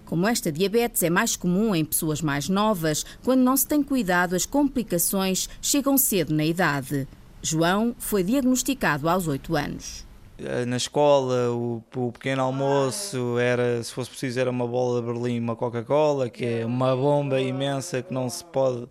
Como 0.08 0.28
esta 0.28 0.52
diabetes 0.52 1.04
é 1.04 1.10
mais 1.12 1.36
comum 1.36 1.76
em 1.76 1.86
pessoas 1.86 2.20
mais 2.20 2.50
novas, 2.50 3.06
quando 3.24 3.42
não 3.42 3.56
se 3.56 3.68
tem 3.68 3.84
cuidado, 3.84 4.36
as 4.36 4.44
complicações 4.44 5.48
chegam 5.62 6.00
cedo 6.00 6.34
na 6.34 6.44
idade. 6.44 7.08
João 7.44 7.96
foi 8.00 8.24
diagnosticado 8.24 9.08
aos 9.08 9.28
8 9.28 9.56
anos. 9.56 10.04
Eh, 10.40 10.66
na 10.66 10.78
escola, 10.78 11.52
o, 11.52 11.84
o, 11.96 12.12
pequeno 12.12 12.42
almoço 12.42 13.38
era, 13.38 13.84
se 13.84 13.94
fosse 13.94 14.10
preciso, 14.10 14.40
era 14.40 14.50
uma 14.50 14.66
bola 14.66 15.00
de 15.00 15.06
Berlim, 15.06 15.40
uma 15.40 15.56
Coca-Cola, 15.56 16.28
que 16.28 16.44
é 16.44 16.66
uma 16.66 16.96
bomba 16.96 17.40
imensa 17.40 18.02
que 18.02 18.12
não 18.12 18.28
se 18.32 18.44
pode 18.44 18.88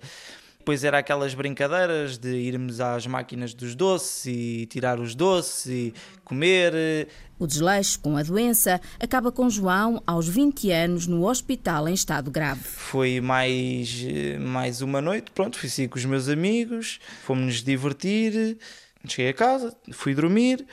depois 0.68 0.84
era 0.84 0.98
aquelas 0.98 1.32
brincadeiras 1.32 2.18
de 2.18 2.28
irmos 2.28 2.78
às 2.78 3.06
máquinas 3.06 3.54
dos 3.54 3.75
doces 3.75 4.26
e 4.26 4.66
tirar 4.66 5.00
os 5.00 5.14
doces 5.14 5.64
e 5.64 5.94
comer. 6.22 7.08
O 7.38 7.46
desleixo 7.46 7.98
com 8.00 8.18
a 8.18 8.22
doença 8.22 8.78
acaba 9.00 9.32
com 9.32 9.48
João 9.48 10.02
aos 10.06 10.28
20 10.28 10.70
anos 10.70 11.06
no 11.06 11.26
hospital 11.26 11.88
em 11.88 11.94
estado 11.94 12.30
grave. 12.30 12.60
Foi 12.60 13.18
mais, 13.18 14.04
mais 14.38 14.82
uma 14.82 15.00
noite, 15.00 15.30
pronto, 15.30 15.58
fui 15.58 15.70
sair 15.70 15.88
com 15.88 15.96
os 15.96 16.04
meus 16.04 16.28
amigos, 16.28 17.00
fomos-nos 17.22 17.62
divertir, 17.62 18.58
cheguei 19.06 19.30
a 19.30 19.34
casa, 19.34 19.75
fui 19.92 20.14
dormir. 20.14 20.66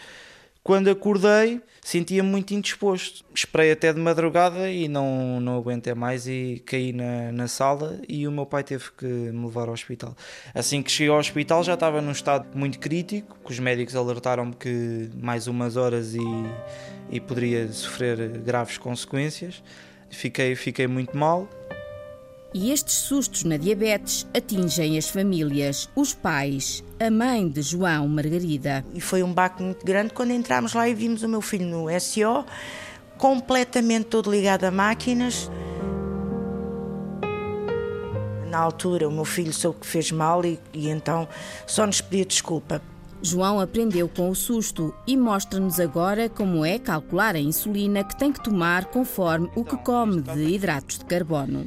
Quando 0.62 0.90
acordei, 0.90 1.62
sentia-me 1.86 2.28
muito 2.28 2.52
indisposto. 2.52 3.24
Esperei 3.34 3.72
até 3.72 3.94
de 3.94 4.00
madrugada 4.00 4.72
e 4.72 4.88
não, 4.88 5.40
não 5.40 5.56
aguentei 5.56 5.94
mais 5.94 6.28
e 6.28 6.64
caí 6.66 6.92
na, 6.92 7.32
na 7.32 7.48
sala 7.48 8.00
e 8.10 8.28
o 8.28 8.32
meu 8.32 8.44
pai 8.44 8.64
teve 8.64 8.86
que 8.98 9.06
me 9.06 9.46
levar 9.46 9.68
ao 9.68 9.74
hospital. 9.76 10.16
Assim 10.52 10.82
que 10.82 10.92
cheguei 10.92 11.14
ao 11.14 11.20
hospital 11.20 11.64
já 11.64 11.76
estava 11.76 12.02
num 12.02 12.12
estado 12.12 12.58
muito 12.58 12.80
crítico, 12.80 13.38
que 13.46 13.52
os 13.52 13.60
médicos 13.60 13.96
alertaram-me 13.96 14.56
que 14.56 15.12
mais 15.14 15.46
umas 15.46 15.78
horas 15.78 16.16
e, 16.16 16.20
e 17.12 17.20
poderia 17.20 17.72
sofrer 17.72 18.30
graves 18.40 18.80
consequências. 18.80 19.62
Fiquei, 20.10 20.56
fiquei 20.56 20.88
muito 20.88 21.16
mal. 21.16 21.48
E 22.58 22.72
estes 22.72 22.96
sustos 22.96 23.44
na 23.44 23.58
diabetes 23.58 24.26
atingem 24.34 24.98
as 24.98 25.10
famílias, 25.10 25.90
os 25.94 26.14
pais, 26.14 26.82
a 26.98 27.12
mãe 27.12 27.50
de 27.50 27.62
João, 27.62 28.08
Margarida. 28.08 28.86
E 28.94 29.02
foi 29.02 29.22
um 29.22 29.34
baque 29.34 29.62
muito 29.62 29.86
grande 29.86 30.14
quando 30.14 30.32
entramos 30.32 30.74
lá 30.74 30.88
e 30.88 30.94
vimos 30.94 31.22
o 31.22 31.28
meu 31.28 31.42
filho 31.42 31.66
no 31.66 31.88
SO, 32.00 32.46
completamente 33.18 34.06
todo 34.06 34.32
ligado 34.32 34.64
a 34.64 34.72
máquinas. 34.72 35.52
Na 38.50 38.60
altura, 38.60 39.10
o 39.10 39.12
meu 39.12 39.26
filho 39.26 39.52
soube 39.52 39.82
que 39.82 39.88
fez 39.88 40.10
mal 40.10 40.46
e, 40.46 40.58
e 40.72 40.88
então 40.88 41.28
só 41.68 41.86
nos 41.86 42.00
pedia 42.00 42.24
desculpa. 42.24 42.82
João 43.22 43.60
aprendeu 43.60 44.08
com 44.08 44.30
o 44.30 44.36
susto 44.36 44.96
e 45.06 45.18
mostra-nos 45.18 45.78
agora 45.78 46.30
como 46.30 46.64
é 46.64 46.80
calcular 46.80 47.36
a 47.36 47.40
insulina 47.40 48.02
que 48.02 48.18
tem 48.18 48.32
que 48.32 48.42
tomar 48.42 48.86
conforme 48.86 49.52
o 49.58 49.66
que 49.66 49.76
come 49.76 50.22
de 50.22 50.42
hidratos 50.42 51.00
de 51.00 51.04
carbono. 51.04 51.66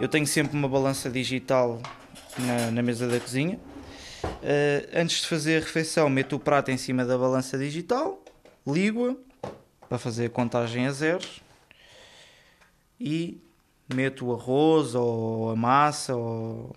Eu 0.00 0.06
tenho 0.06 0.26
sempre 0.28 0.56
uma 0.56 0.68
balança 0.68 1.10
digital 1.10 1.82
na, 2.38 2.70
na 2.70 2.82
mesa 2.82 3.08
da 3.08 3.18
cozinha. 3.18 3.58
Uh, 4.24 4.88
antes 4.94 5.22
de 5.22 5.26
fazer 5.26 5.56
a 5.56 5.60
refeição, 5.60 6.08
meto 6.08 6.36
o 6.36 6.38
prato 6.38 6.70
em 6.70 6.76
cima 6.76 7.04
da 7.04 7.18
balança 7.18 7.58
digital, 7.58 8.22
ligo-a 8.64 9.16
para 9.88 9.98
fazer 9.98 10.26
a 10.26 10.30
contagem 10.30 10.86
a 10.86 10.92
zeros 10.92 11.42
e 13.00 13.40
meto 13.92 14.26
o 14.26 14.34
arroz 14.34 14.94
ou 14.94 15.50
a 15.50 15.56
massa 15.56 16.14
ou 16.14 16.72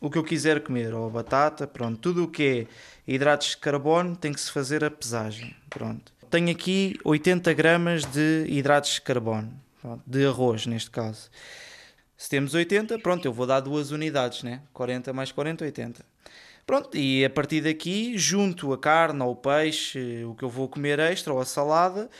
o 0.00 0.08
que 0.08 0.16
eu 0.16 0.24
quiser 0.24 0.62
comer, 0.62 0.94
ou 0.94 1.08
a 1.08 1.10
batata, 1.10 1.66
pronto, 1.66 1.98
tudo 1.98 2.24
o 2.24 2.28
que 2.28 2.66
é 3.06 3.12
hidratos 3.12 3.48
de 3.48 3.58
carbono 3.58 4.16
tem 4.16 4.32
que 4.32 4.40
se 4.40 4.50
fazer 4.50 4.82
a 4.82 4.90
pesagem, 4.90 5.54
pronto. 5.68 6.10
Tenho 6.30 6.50
aqui 6.50 6.98
80 7.04 7.52
gramas 7.52 8.06
de 8.06 8.46
hidratos 8.48 8.92
de 8.92 9.02
carbono, 9.02 9.52
de 10.06 10.24
arroz 10.24 10.64
neste 10.64 10.90
caso. 10.90 11.28
Se 12.20 12.28
temos 12.28 12.52
80, 12.52 12.98
pronto, 12.98 13.24
eu 13.24 13.32
vou 13.32 13.46
dar 13.46 13.60
duas 13.60 13.92
unidades, 13.92 14.42
né? 14.42 14.60
40 14.74 15.10
mais 15.10 15.32
40, 15.32 15.64
80. 15.64 16.04
Pronto, 16.66 16.94
e 16.94 17.24
a 17.24 17.30
partir 17.30 17.62
daqui 17.62 18.12
junto 18.18 18.74
a 18.74 18.78
carne 18.78 19.22
ou 19.22 19.32
o 19.32 19.36
peixe, 19.36 20.22
o 20.26 20.34
que 20.34 20.42
eu 20.42 20.50
vou 20.50 20.68
comer 20.68 20.98
extra 20.98 21.32
ou 21.32 21.40
a 21.40 21.46
salada 21.46 22.10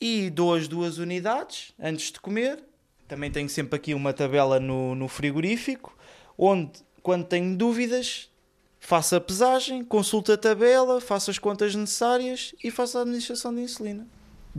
e 0.00 0.30
dou 0.30 0.54
as 0.54 0.66
duas 0.66 0.96
unidades 0.96 1.74
antes 1.78 2.10
de 2.10 2.18
comer. 2.18 2.64
Também 3.06 3.30
tenho 3.30 3.50
sempre 3.50 3.76
aqui 3.76 3.92
uma 3.92 4.14
tabela 4.14 4.58
no, 4.58 4.94
no 4.94 5.08
frigorífico, 5.08 5.94
onde 6.38 6.72
quando 7.02 7.26
tenho 7.26 7.54
dúvidas 7.54 8.30
faço 8.78 9.14
a 9.14 9.20
pesagem, 9.20 9.84
consulto 9.84 10.32
a 10.32 10.38
tabela, 10.38 11.02
faço 11.02 11.30
as 11.30 11.38
contas 11.38 11.74
necessárias 11.74 12.54
e 12.64 12.70
faço 12.70 12.96
a 12.96 13.02
administração 13.02 13.54
de 13.54 13.60
insulina. 13.60 14.08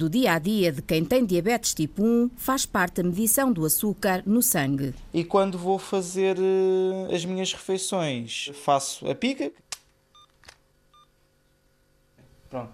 Do 0.01 0.10
dia 0.10 0.34
a 0.34 0.39
dia 0.39 0.72
de 0.72 0.81
quem 0.81 1.05
tem 1.05 1.24
diabetes 1.24 1.75
tipo 1.75 2.01
1, 2.03 2.31
faz 2.36 2.65
parte 2.65 3.01
a 3.01 3.03
medição 3.03 3.53
do 3.53 3.63
açúcar 3.63 4.24
no 4.25 4.41
sangue. 4.41 4.96
E 5.13 5.24
quando 5.24 5.60
vou 5.60 5.77
fazer 5.77 6.39
uh, 6.39 7.13
as 7.13 7.24
minhas 7.24 7.53
refeições, 7.53 8.50
faço 8.65 9.08
a 9.08 9.13
pica. 9.13 9.51
Pronto. 12.50 12.72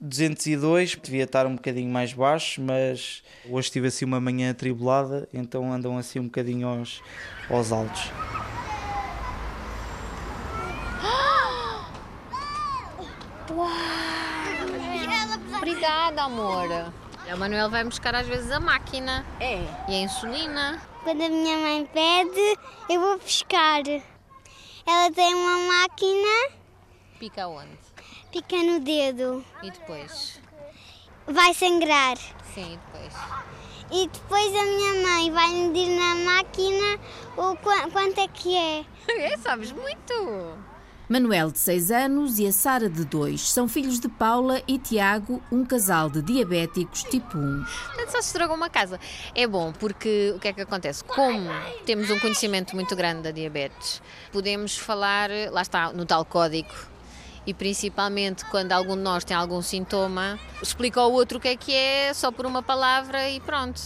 202, 0.00 0.98
devia 1.00 1.22
estar 1.22 1.46
um 1.46 1.54
bocadinho 1.54 1.88
mais 1.88 2.12
baixo, 2.12 2.60
mas 2.60 3.22
hoje 3.48 3.70
tive 3.70 3.86
assim 3.86 4.04
uma 4.04 4.20
manhã 4.20 4.50
atribulada, 4.50 5.28
então 5.32 5.72
andam 5.72 5.96
assim 5.96 6.18
um 6.18 6.24
bocadinho 6.24 6.66
aos, 6.66 7.00
aos 7.48 7.70
altos. 7.70 8.10
Obrigada, 16.14 16.22
amor. 16.22 16.92
A 17.28 17.36
Manuel 17.36 17.68
vai 17.68 17.82
buscar 17.82 18.14
às 18.14 18.26
vezes 18.26 18.50
a 18.52 18.60
máquina. 18.60 19.26
É. 19.40 19.58
E 19.88 19.94
a 19.94 20.00
insulina. 20.00 20.80
Quando 21.02 21.22
a 21.22 21.28
minha 21.28 21.58
mãe 21.58 21.86
pede, 21.92 22.58
eu 22.88 23.00
vou 23.00 23.18
buscar. 23.18 23.82
Ela 24.86 25.12
tem 25.12 25.34
uma 25.34 25.58
máquina. 25.72 26.52
Pica 27.18 27.48
onde? 27.48 27.76
Pica 28.30 28.56
no 28.56 28.78
dedo. 28.78 29.44
E 29.60 29.72
depois? 29.72 30.40
Vai 31.26 31.52
sangrar. 31.52 32.16
Sim, 32.54 32.74
e 32.74 32.76
depois? 32.76 33.14
E 33.90 34.08
depois 34.08 34.56
a 34.56 34.64
minha 34.64 35.08
mãe 35.08 35.32
vai 35.32 35.48
medir 35.48 35.98
na 35.98 36.14
máquina 36.14 37.00
o 37.36 37.56
quanto 37.90 38.20
é 38.20 38.28
que 38.28 38.56
é. 38.56 38.84
É, 39.10 39.36
sabes 39.38 39.72
muito. 39.72 40.58
Manuel, 41.14 41.52
de 41.52 41.60
6 41.60 41.92
anos, 41.92 42.40
e 42.40 42.46
a 42.48 42.50
Sara, 42.50 42.90
de 42.90 43.04
2, 43.04 43.40
são 43.52 43.68
filhos 43.68 44.00
de 44.00 44.08
Paula 44.08 44.60
e 44.66 44.80
Tiago, 44.80 45.40
um 45.52 45.64
casal 45.64 46.10
de 46.10 46.20
diabéticos 46.20 47.04
tipo 47.04 47.38
1. 47.38 47.64
Portanto, 47.64 48.10
só 48.10 48.20
se 48.20 48.26
estragou 48.26 48.56
uma 48.56 48.68
casa. 48.68 48.98
É 49.32 49.46
bom, 49.46 49.72
porque 49.72 50.32
o 50.34 50.40
que 50.40 50.48
é 50.48 50.52
que 50.52 50.62
acontece? 50.62 51.04
Como 51.04 51.48
temos 51.86 52.10
um 52.10 52.18
conhecimento 52.18 52.74
muito 52.74 52.96
grande 52.96 53.22
da 53.22 53.30
diabetes, 53.30 54.02
podemos 54.32 54.76
falar, 54.76 55.30
lá 55.52 55.62
está, 55.62 55.92
no 55.92 56.04
tal 56.04 56.24
código, 56.24 56.74
e 57.46 57.54
principalmente 57.54 58.44
quando 58.46 58.72
algum 58.72 58.96
de 58.96 59.02
nós 59.02 59.22
tem 59.22 59.36
algum 59.36 59.62
sintoma, 59.62 60.36
explica 60.60 61.00
ao 61.00 61.12
outro 61.12 61.38
o 61.38 61.40
que 61.40 61.46
é 61.46 61.56
que 61.56 61.72
é, 61.72 62.12
só 62.12 62.32
por 62.32 62.44
uma 62.44 62.60
palavra 62.60 63.30
e 63.30 63.38
pronto. 63.38 63.80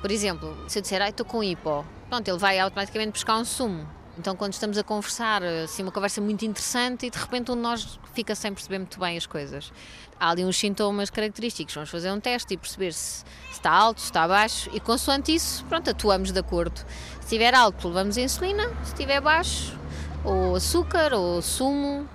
Por 0.00 0.10
exemplo, 0.10 0.52
se 0.66 0.80
eu 0.80 0.82
disser, 0.82 1.00
ai, 1.00 1.10
estou 1.10 1.24
com 1.24 1.44
hipo, 1.44 1.86
pronto, 2.08 2.26
ele 2.26 2.38
vai 2.38 2.58
automaticamente 2.58 3.12
buscar 3.12 3.36
um 3.36 3.44
sumo 3.44 4.01
então, 4.18 4.36
quando 4.36 4.52
estamos 4.52 4.76
a 4.76 4.82
conversar, 4.82 5.42
assim, 5.42 5.82
uma 5.82 5.92
conversa 5.92 6.20
muito 6.20 6.44
interessante 6.44 7.06
e 7.06 7.10
de 7.10 7.18
repente 7.18 7.50
um 7.50 7.54
de 7.54 7.62
nós 7.62 7.98
fica 8.12 8.34
sem 8.34 8.52
perceber 8.52 8.78
muito 8.78 9.00
bem 9.00 9.16
as 9.16 9.26
coisas. 9.26 9.72
Há 10.20 10.30
ali 10.30 10.44
uns 10.44 10.56
sintomas 10.56 11.08
característicos, 11.08 11.74
vamos 11.74 11.90
fazer 11.90 12.12
um 12.12 12.20
teste 12.20 12.54
e 12.54 12.56
perceber 12.56 12.92
se, 12.92 13.24
está 13.50 13.70
alto, 13.70 14.00
se 14.00 14.06
está 14.06 14.28
baixo 14.28 14.70
e 14.72 14.80
consoante 14.80 15.34
isso, 15.34 15.64
pronto, 15.64 15.88
atuamos 15.88 16.30
de 16.30 16.38
acordo. 16.38 16.78
Se 17.20 17.20
estiver 17.20 17.54
alto, 17.54 17.88
levamos 17.88 18.16
insulina, 18.16 18.68
se 18.84 18.92
estiver 18.92 19.20
baixo, 19.20 19.78
ou 20.24 20.56
açúcar, 20.56 21.14
ou 21.14 21.40
sumo, 21.40 22.08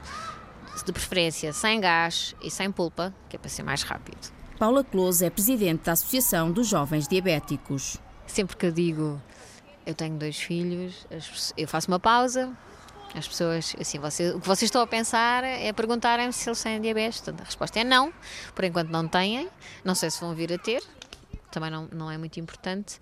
de 0.86 0.94
preferência 0.94 1.52
sem 1.52 1.82
gás 1.82 2.34
e 2.42 2.50
sem 2.50 2.72
polpa, 2.72 3.14
que 3.28 3.36
é 3.36 3.40
para 3.40 3.50
ser 3.50 3.64
mais 3.64 3.84
rápido. 3.84 4.32
Paula 4.58 4.84
Close 4.84 5.26
é 5.26 5.30
presidente 5.30 5.84
da 5.84 5.92
Associação 5.92 6.52
dos 6.52 6.68
Jovens 6.68 7.08
Diabéticos. 7.08 7.98
Sempre 8.26 8.56
que 8.56 8.66
eu 8.66 8.72
digo 8.72 9.22
eu 9.88 9.96
tenho 9.96 10.18
dois 10.18 10.38
filhos, 10.38 11.08
eu 11.56 11.66
faço 11.66 11.88
uma 11.88 11.98
pausa, 11.98 12.52
as 13.16 13.26
pessoas, 13.26 13.74
assim, 13.80 13.98
você, 14.00 14.32
o 14.32 14.42
que 14.42 14.46
vocês 14.46 14.68
estão 14.68 14.82
a 14.82 14.86
pensar 14.86 15.46
é 15.46 15.72
perguntarem 15.72 16.30
se 16.34 16.50
eles 16.50 16.62
têm 16.62 16.82
diabetes. 16.82 17.24
a 17.26 17.44
resposta 17.44 17.80
é 17.80 17.86
não, 17.86 18.14
por 18.54 18.66
enquanto 18.66 18.90
não 18.90 19.08
têm, 19.08 19.50
não 19.86 19.96
sei 19.96 20.12
se 20.12 20.20
vão 20.20 20.36
vir 20.36 20.52
a 20.52 20.58
ter, 20.58 20.84
também 21.50 21.72
não, 21.72 21.88
não 21.90 22.12
é 22.12 22.18
muito 22.18 22.38
importante. 22.38 23.00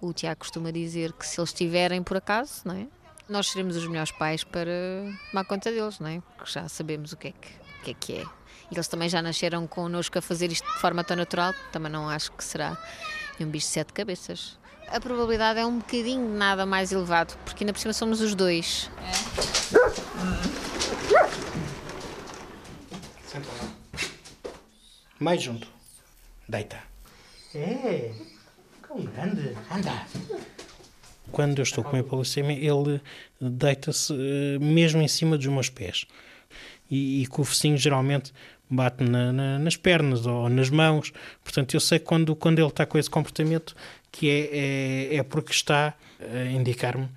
O 0.00 0.12
Tiago 0.12 0.38
costuma 0.38 0.70
dizer 0.70 1.12
que 1.12 1.26
se 1.26 1.40
eles 1.40 1.52
tiverem 1.52 2.00
por 2.00 2.16
acaso, 2.16 2.62
não 2.64 2.76
é? 2.76 2.86
Nós 3.28 3.48
seremos 3.48 3.76
os 3.76 3.86
melhores 3.88 4.12
pais 4.12 4.44
para 4.44 4.70
tomar 5.32 5.44
conta 5.44 5.72
deles, 5.72 5.98
não 5.98 6.08
é? 6.08 6.22
Porque 6.36 6.52
já 6.52 6.68
sabemos 6.68 7.12
o 7.12 7.16
que 7.16 7.28
é 7.28 7.32
que, 7.32 7.48
o 7.48 7.82
que, 7.82 7.90
é, 7.90 7.94
que 7.94 8.12
é. 8.18 8.24
E 8.70 8.74
eles 8.76 8.86
também 8.86 9.08
já 9.08 9.20
nasceram 9.20 9.66
connosco 9.66 10.16
a 10.16 10.22
fazer 10.22 10.52
isto 10.52 10.66
de 10.72 10.78
forma 10.78 11.02
tão 11.02 11.16
natural, 11.16 11.52
também 11.72 11.90
não 11.90 12.08
acho 12.08 12.30
que 12.30 12.44
será 12.44 12.78
um 13.40 13.46
bicho 13.46 13.66
de 13.66 13.72
sete 13.72 13.92
cabeças 13.92 14.59
a 14.90 15.00
probabilidade 15.00 15.60
é 15.60 15.66
um 15.66 15.78
bocadinho 15.78 16.28
nada 16.36 16.66
mais 16.66 16.90
elevado, 16.92 17.36
porque 17.44 17.62
ainda 17.62 17.72
por 17.72 17.78
cima 17.78 17.92
somos 17.92 18.20
os 18.20 18.34
dois. 18.34 18.90
É. 18.98 19.12
Senta 23.26 23.48
lá. 23.48 23.70
Mais 25.18 25.40
junto. 25.42 25.68
Deita. 26.48 26.78
É. 27.54 28.10
Cão 28.82 29.02
grande. 29.04 29.56
Anda. 29.70 30.06
Quando 31.30 31.60
eu 31.60 31.62
estou 31.62 31.84
com 31.84 31.94
a 31.94 32.00
hipoglicemia, 32.00 32.56
ele 32.56 33.00
deita-se 33.40 34.12
eh, 34.12 34.58
mesmo 34.58 35.00
em 35.00 35.06
cima 35.06 35.38
dos 35.38 35.46
meus 35.46 35.70
pés. 35.70 36.06
E, 36.90 37.22
e 37.22 37.26
com 37.28 37.42
o 37.42 37.44
focinho 37.44 37.76
geralmente 37.76 38.32
bate 38.70 39.02
na, 39.02 39.32
na, 39.32 39.58
nas 39.58 39.76
pernas 39.76 40.26
ou 40.26 40.48
nas 40.48 40.70
mãos. 40.70 41.12
Portanto, 41.42 41.74
eu 41.74 41.80
sei 41.80 41.98
quando, 41.98 42.34
quando 42.36 42.58
ele 42.58 42.68
está 42.68 42.86
com 42.86 42.96
esse 42.96 43.10
comportamento 43.10 43.74
que 44.12 44.28
é, 44.28 45.14
é, 45.14 45.16
é 45.16 45.22
porque 45.22 45.52
está 45.52 45.94
a 46.20 46.44
indicar-me 46.50 47.08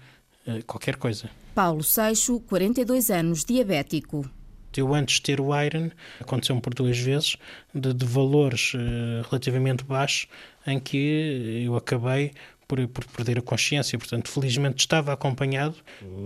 eh, 0.48 0.62
qualquer 0.66 0.96
coisa. 0.96 1.30
Paulo 1.56 1.84
Seixo, 1.84 2.40
42 2.42 3.10
anos, 3.10 3.46
diabético. 3.46 4.30
Eu, 4.76 4.94
antes 4.94 5.18
de 5.18 5.22
ter 5.22 5.40
o 5.40 5.50
Iron, 5.62 5.92
aconteceu-me 6.20 6.60
por 6.60 6.74
duas 6.74 6.98
vezes, 6.98 7.38
de, 7.74 7.94
de 7.94 8.06
valores 8.06 8.74
uh, 8.74 9.28
relativamente 9.30 9.84
baixos, 9.84 10.28
em 10.66 10.80
que 10.80 11.64
eu 11.64 11.76
acabei 11.76 12.32
por, 12.68 12.88
por, 12.88 13.06
perder 13.06 13.40
a 13.40 13.42
consciência. 13.42 13.98
Portanto, 13.98 14.30
felizmente 14.30 14.80
estava 14.80 15.14
acompanhado. 15.14 15.76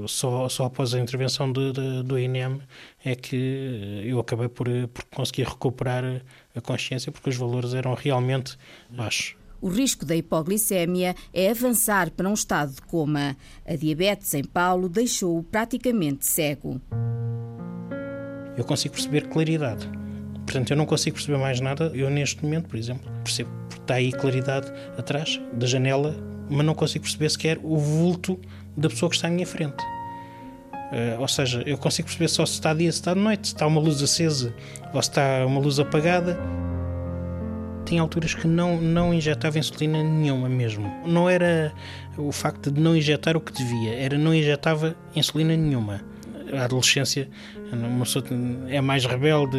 Só, 0.08 0.48
só 0.50 0.66
após 0.66 0.94
a 0.94 1.00
intervenção 1.00 1.52
de, 1.52 1.72
de, 1.72 2.04
do 2.04 2.18
INEM 2.18 2.62
é 3.04 3.16
que 3.16 4.04
eu 4.06 4.20
acabei 4.20 4.48
por, 4.48 4.68
por 4.90 5.04
conseguir 5.06 5.44
recuperar 5.44 6.22
a 6.56 6.62
consciência, 6.62 7.12
porque 7.12 7.30
os 7.30 7.36
valores 7.36 7.74
eram 7.74 7.94
realmente 7.94 8.58
baixos. 8.90 9.36
O 9.60 9.70
risco 9.70 10.06
da 10.06 10.16
hipoglicemia 10.16 11.16
é 11.34 11.50
avançar 11.50 12.12
para 12.12 12.30
um 12.30 12.34
estado 12.34 12.74
de 12.74 12.82
coma. 12.82 13.36
A 13.66 13.76
diabetes 13.76 14.34
em 14.34 14.44
Paulo 14.44 14.88
deixou-o 14.88 15.44
praticamente 15.44 16.26
cego. 16.26 16.80
Eu 18.56 18.64
consigo 18.64 18.94
perceber 18.94 19.28
claridade. 19.28 19.90
Portanto, 20.46 20.72
eu 20.72 20.78
não 20.78 20.86
consigo 20.86 21.16
perceber 21.16 21.38
mais 21.38 21.60
nada. 21.60 21.92
Eu, 21.94 22.10
neste 22.10 22.44
momento, 22.44 22.70
por 22.70 22.78
exemplo, 22.78 23.12
percebo 23.24 23.50
está 23.88 23.96
aí 23.96 24.12
claridade 24.12 24.72
atrás 24.98 25.40
da 25.54 25.66
janela, 25.66 26.14
mas 26.50 26.66
não 26.66 26.76
consigo 26.76 27.04
perceber 27.04 27.30
sequer 27.30 27.60
o 27.64 27.78
vulto 27.78 28.40
da 28.76 28.90
pessoa 28.90 29.10
que 29.10 29.16
está 29.16 29.28
à 29.28 29.32
minha 29.32 29.48
frente. 29.48 29.82
Uh, 30.92 31.20
ou 31.20 31.28
seja, 31.28 31.64
eu 31.66 31.78
consigo 31.78 32.08
perceber 32.08 32.28
só 32.28 32.46
se 32.46 32.54
está 32.54 32.74
dia, 32.74 32.92
se 32.92 33.00
está 33.00 33.14
de 33.14 33.20
noite, 33.20 33.48
se 33.48 33.54
está 33.54 33.68
uma 33.68 33.82
luz 33.82 34.02
acesa 34.02 34.54
ou 34.94 35.02
se 35.02 35.10
está 35.10 35.46
uma 35.46 35.60
luz 35.60 35.80
apagada 35.80 36.38
tinha 37.88 38.02
alturas 38.02 38.34
que 38.34 38.46
não, 38.46 38.82
não 38.82 39.14
injetava 39.14 39.58
insulina 39.58 40.04
nenhuma 40.04 40.50
mesmo. 40.50 40.92
Não 41.06 41.30
era 41.30 41.74
o 42.18 42.34
facto 42.34 42.70
de 42.70 42.82
não 42.82 42.94
injetar 42.96 43.38
o 43.38 43.40
que 43.40 43.54
devia, 43.54 43.94
era 43.96 44.18
não 44.18 44.34
injetava 44.34 44.94
insulina 45.16 45.56
nenhuma. 45.56 46.02
A 46.54 46.66
adolescência 46.66 47.30
uma 47.72 48.06
pessoa 48.06 48.26
é 48.68 48.80
mais 48.82 49.06
rebelde 49.06 49.58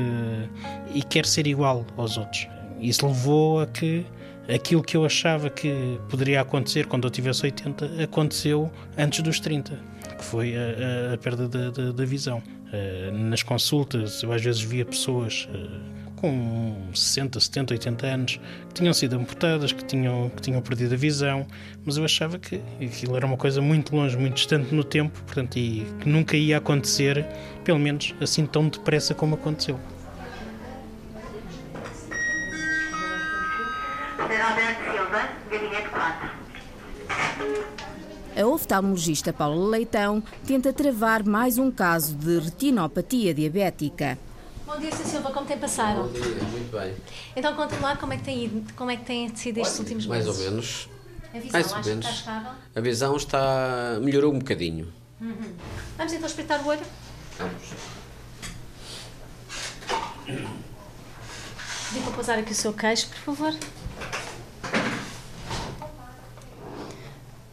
e 0.94 1.02
quer 1.02 1.26
ser 1.26 1.47
igual 1.47 1.87
aos 1.97 2.16
outros. 2.16 2.47
Isso 2.80 3.06
levou 3.06 3.61
a 3.61 3.66
que 3.66 4.06
aquilo 4.52 4.82
que 4.82 4.96
eu 4.96 5.04
achava 5.04 5.50
que 5.50 6.00
poderia 6.08 6.40
acontecer 6.40 6.86
quando 6.86 7.06
eu 7.06 7.10
tivesse 7.10 7.44
80 7.44 8.02
aconteceu 8.02 8.70
antes 8.96 9.20
dos 9.20 9.38
30, 9.38 9.78
que 10.16 10.24
foi 10.24 10.54
a, 10.56 11.10
a, 11.10 11.14
a 11.14 11.18
perda 11.18 11.48
da, 11.48 11.70
da, 11.70 11.92
da 11.92 12.04
visão. 12.04 12.42
Uh, 12.68 13.12
nas 13.12 13.42
consultas, 13.42 14.22
eu 14.22 14.30
às 14.30 14.42
vezes 14.42 14.60
via 14.60 14.84
pessoas 14.84 15.48
uh, 15.50 15.98
com 16.16 16.88
60, 16.92 17.40
70, 17.40 17.74
80 17.74 18.06
anos, 18.06 18.40
que 18.68 18.74
tinham 18.74 18.92
sido 18.92 19.16
amputadas, 19.16 19.72
que 19.72 19.84
tinham, 19.84 20.28
que 20.30 20.42
tinham 20.42 20.60
perdido 20.60 20.94
a 20.94 20.96
visão, 20.96 21.46
mas 21.84 21.96
eu 21.96 22.04
achava 22.04 22.38
que 22.38 22.60
aquilo 22.82 23.16
era 23.16 23.24
uma 23.24 23.36
coisa 23.36 23.62
muito 23.62 23.94
longe, 23.94 24.16
muito 24.16 24.34
distante 24.34 24.74
no 24.74 24.84
tempo, 24.84 25.18
portanto, 25.24 25.56
e 25.56 25.86
que 26.00 26.08
nunca 26.08 26.36
ia 26.36 26.58
acontecer, 26.58 27.24
pelo 27.64 27.78
menos 27.78 28.14
assim 28.20 28.44
tão 28.44 28.68
depressa 28.68 29.14
como 29.14 29.36
aconteceu. 29.36 29.78
A 38.37 38.47
oftalmologista 38.47 39.33
Paula 39.33 39.68
Leitão 39.71 40.23
tenta 40.47 40.73
travar 40.73 41.25
mais 41.25 41.59
um 41.59 41.73
caso 41.73 42.14
de 42.14 42.38
retinopatia 42.38 43.35
diabética. 43.35 44.16
Bom 44.64 44.78
dia, 44.78 44.92
Sr. 44.92 45.04
Silva, 45.07 45.33
como 45.33 45.45
tem 45.45 45.59
passado? 45.59 46.04
Bom 46.04 46.12
dia, 46.12 46.23
muito 46.23 46.71
bem. 46.71 46.95
Então 47.35 47.52
conte-me 47.57 47.83
lá 47.83 47.97
como 47.97 48.12
é 48.12 48.16
que 48.16 48.23
tem 48.23 48.45
ido, 48.45 48.73
como 48.75 48.92
é 48.92 48.97
que 48.97 49.04
tem 49.04 49.35
sido 49.35 49.59
estes 49.59 49.76
últimos 49.80 50.07
meses? 50.07 50.26
Mais 50.26 50.38
ou 50.38 50.45
menos. 50.45 50.88
A 51.35 51.38
visão, 51.40 51.50
mais 51.52 51.73
ou 51.73 51.85
menos. 51.85 52.07
está 52.07 52.11
estável? 52.11 52.52
A 52.76 52.80
visão 52.80 53.16
está. 53.16 53.99
melhorou 54.00 54.33
um 54.33 54.38
bocadinho. 54.38 54.92
Uhum. 55.21 55.52
Vamos 55.97 56.12
então 56.12 56.26
espreitar 56.28 56.64
o 56.64 56.68
olho? 56.68 56.87
Vamos. 57.38 57.62
Para 62.04 62.12
pousar 62.12 62.38
aqui 62.38 62.52
o 62.52 62.54
seu 62.54 62.73
queixo, 62.73 63.09
por 63.09 63.35
favor. 63.35 63.52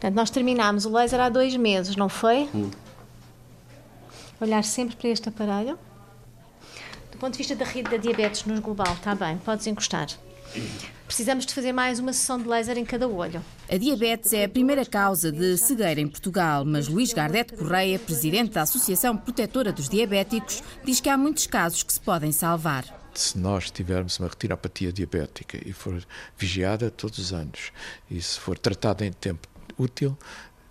Portanto, 0.06 0.20
nós 0.20 0.30
terminámos 0.30 0.86
o 0.86 0.90
laser 0.90 1.18
há 1.18 1.28
dois 1.28 1.56
meses, 1.56 1.96
não 1.96 2.08
foi? 2.08 2.48
Hum. 2.54 2.70
Olhar 4.40 4.62
sempre 4.62 4.94
para 4.94 5.08
este 5.08 5.28
aparelho. 5.28 5.76
Do 7.10 7.18
ponto 7.18 7.32
de 7.32 7.38
vista 7.38 7.56
da, 7.56 7.64
da 7.64 7.96
diabetes 7.96 8.44
no 8.44 8.60
global, 8.60 8.92
está 8.92 9.16
bem, 9.16 9.36
podes 9.38 9.66
encostar. 9.66 10.06
Precisamos 11.08 11.44
de 11.44 11.52
fazer 11.52 11.72
mais 11.72 11.98
uma 11.98 12.12
sessão 12.12 12.38
de 12.40 12.46
laser 12.46 12.78
em 12.78 12.84
cada 12.84 13.08
olho. 13.08 13.44
A 13.68 13.76
diabetes 13.76 14.32
é 14.32 14.44
a 14.44 14.48
primeira 14.48 14.86
causa 14.86 15.32
de 15.32 15.58
cegueira 15.58 16.00
em 16.00 16.06
Portugal, 16.06 16.64
mas 16.64 16.86
Luís 16.86 17.12
Gardete 17.12 17.56
Correia, 17.56 17.98
presidente 17.98 18.52
da 18.52 18.62
Associação 18.62 19.16
Protetora 19.16 19.72
dos 19.72 19.88
Diabéticos, 19.88 20.62
diz 20.84 21.00
que 21.00 21.08
há 21.08 21.18
muitos 21.18 21.48
casos 21.48 21.82
que 21.82 21.92
se 21.92 22.00
podem 22.00 22.30
salvar. 22.30 22.84
Se 23.12 23.36
nós 23.36 23.72
tivermos 23.72 24.20
uma 24.20 24.28
retinopatia 24.28 24.92
diabética 24.92 25.58
e 25.66 25.72
for 25.72 26.00
vigiada 26.38 26.92
todos 26.92 27.18
os 27.18 27.32
anos 27.32 27.72
e 28.08 28.22
se 28.22 28.38
for 28.38 28.56
tratada 28.56 29.04
em 29.04 29.10
tempo 29.10 29.48
útil, 29.78 30.16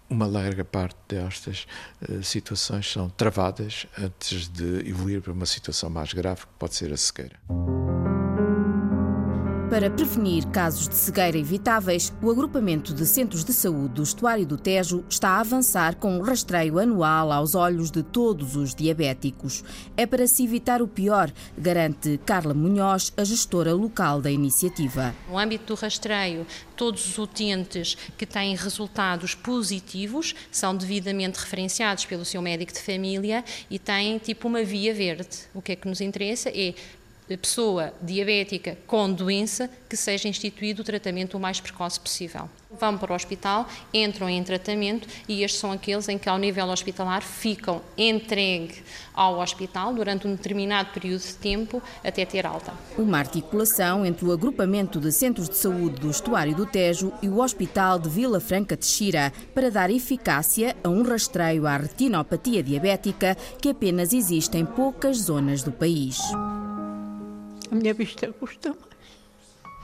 uma 0.10 0.28
larga 0.28 0.64
parte 0.64 0.98
destas 1.08 1.66
uh, 2.10 2.22
situações 2.24 2.92
são 2.92 3.10
travadas 3.10 3.88
antes 3.98 4.48
de 4.48 4.88
evoluir 4.88 5.22
para 5.22 5.34
uma 5.34 5.46
situação 5.46 5.90
mais 5.90 6.14
grave, 6.14 6.42
que 6.42 6.54
pode 6.60 6.76
ser 6.76 6.94
a 6.94 6.98
cegueira. 6.98 7.40
Para 9.70 9.90
prevenir 9.90 10.46
casos 10.50 10.88
de 10.88 10.94
cegueira 10.94 11.40
evitáveis, 11.40 12.14
o 12.22 12.30
agrupamento 12.30 12.94
de 12.94 13.04
centros 13.04 13.44
de 13.44 13.52
saúde 13.52 13.96
do 13.96 14.04
Estuário 14.04 14.46
do 14.46 14.58
Tejo 14.58 15.04
está 15.10 15.30
a 15.30 15.40
avançar 15.40 15.96
com 15.96 16.16
um 16.16 16.22
rastreio 16.22 16.78
anual 16.78 17.32
aos 17.32 17.56
olhos 17.56 17.90
de 17.90 18.04
todos 18.04 18.56
os 18.56 18.76
diabéticos. 18.76 19.64
É 19.98 20.06
para 20.06 20.28
se 20.28 20.44
evitar 20.44 20.84
o 20.84 20.88
pior, 20.88 21.32
garante 21.58 22.20
Carla 22.26 22.54
Munhoz, 22.54 23.12
a 23.18 23.24
gestora 23.24 23.74
local 23.74 24.22
da 24.22 24.30
iniciativa. 24.30 25.16
No 25.28 25.38
âmbito 25.38 25.74
do 25.74 25.82
rastreio, 25.82 26.46
todos 26.78 27.08
os 27.08 27.18
utentes 27.18 27.98
que 28.16 28.28
têm 28.28 28.56
resultados 28.56 29.34
positivos 29.34 30.36
são 30.52 30.78
devidamente 30.78 31.40
referenciados 31.40 32.06
pelo 32.06 32.24
seu 32.24 32.42
médico 32.42 32.72
de 32.72 32.80
família 32.80 33.44
e 33.70 33.80
têm 33.80 34.20
tipo 34.20 34.48
uma 34.48 34.64
via 34.64 34.94
verde. 34.94 35.40
O 35.56 35.62
que 35.62 35.72
é 35.72 35.76
que 35.76 35.88
nos 35.88 36.02
interessa 36.02 36.50
é 36.50 36.76
pessoa 37.28 37.94
diabética 38.02 38.78
com 38.86 39.12
doença 39.12 39.70
que 39.90 39.98
seja 39.98 40.28
instituído 40.28 40.82
o 40.82 40.86
tratamento 40.86 41.38
o 41.38 41.40
mais 41.40 41.60
precoce 41.60 42.00
possível. 42.00 42.50
Vão 42.80 42.98
para 42.98 43.14
o 43.14 43.16
hospital, 43.16 43.68
entram 43.94 44.30
em 44.30 44.44
tratamento 44.44 45.08
e 45.28 45.44
estes 45.44 45.60
são 45.60 45.72
aqueles 45.72 46.10
em 46.10 46.18
que, 46.18 46.28
ao 46.28 46.38
nível 46.38 46.68
hospitalar, 46.68 47.22
ficam 47.22 47.82
entregue 47.98 48.84
ao 49.14 49.40
hospital 49.40 49.94
durante 49.94 50.28
um 50.28 50.36
determinado 50.36 50.90
período 50.92 51.22
de 51.22 51.34
tempo 51.36 51.82
até 52.04 52.26
ter 52.26 52.46
alta. 52.46 52.74
Uma 52.98 53.20
articulação 53.20 54.06
entre 54.06 54.26
o 54.26 54.32
agrupamento 54.32 55.00
de 55.00 55.12
centros 55.12 55.48
de 55.48 55.58
saúde 55.58 56.02
do 56.02 56.10
Estuário 56.10 56.56
do 56.56 56.66
Tejo 56.66 57.14
e 57.22 57.30
o 57.30 57.40
Hospital 57.40 57.98
de 57.98 58.10
Vila 58.10 58.42
Franca 58.42 58.76
de 58.76 58.86
Xira 58.86 59.32
para 59.54 59.72
dar 59.72 59.90
eficácia 59.90 60.76
a 60.84 60.90
um 60.90 61.02
rastreio 61.02 61.66
à 61.66 61.78
retinopatia 61.78 62.62
diabética 62.62 63.36
que 63.62 63.70
apenas 63.70 64.12
existe 64.12 64.58
em 64.58 64.66
poucas 64.66 65.18
zonas 65.18 65.64
do 65.64 65.72
país. 65.72 66.20
A 67.76 67.78
minha 67.78 67.94
vista 67.94 68.32
custa 68.32 68.70
mais. 68.70 68.96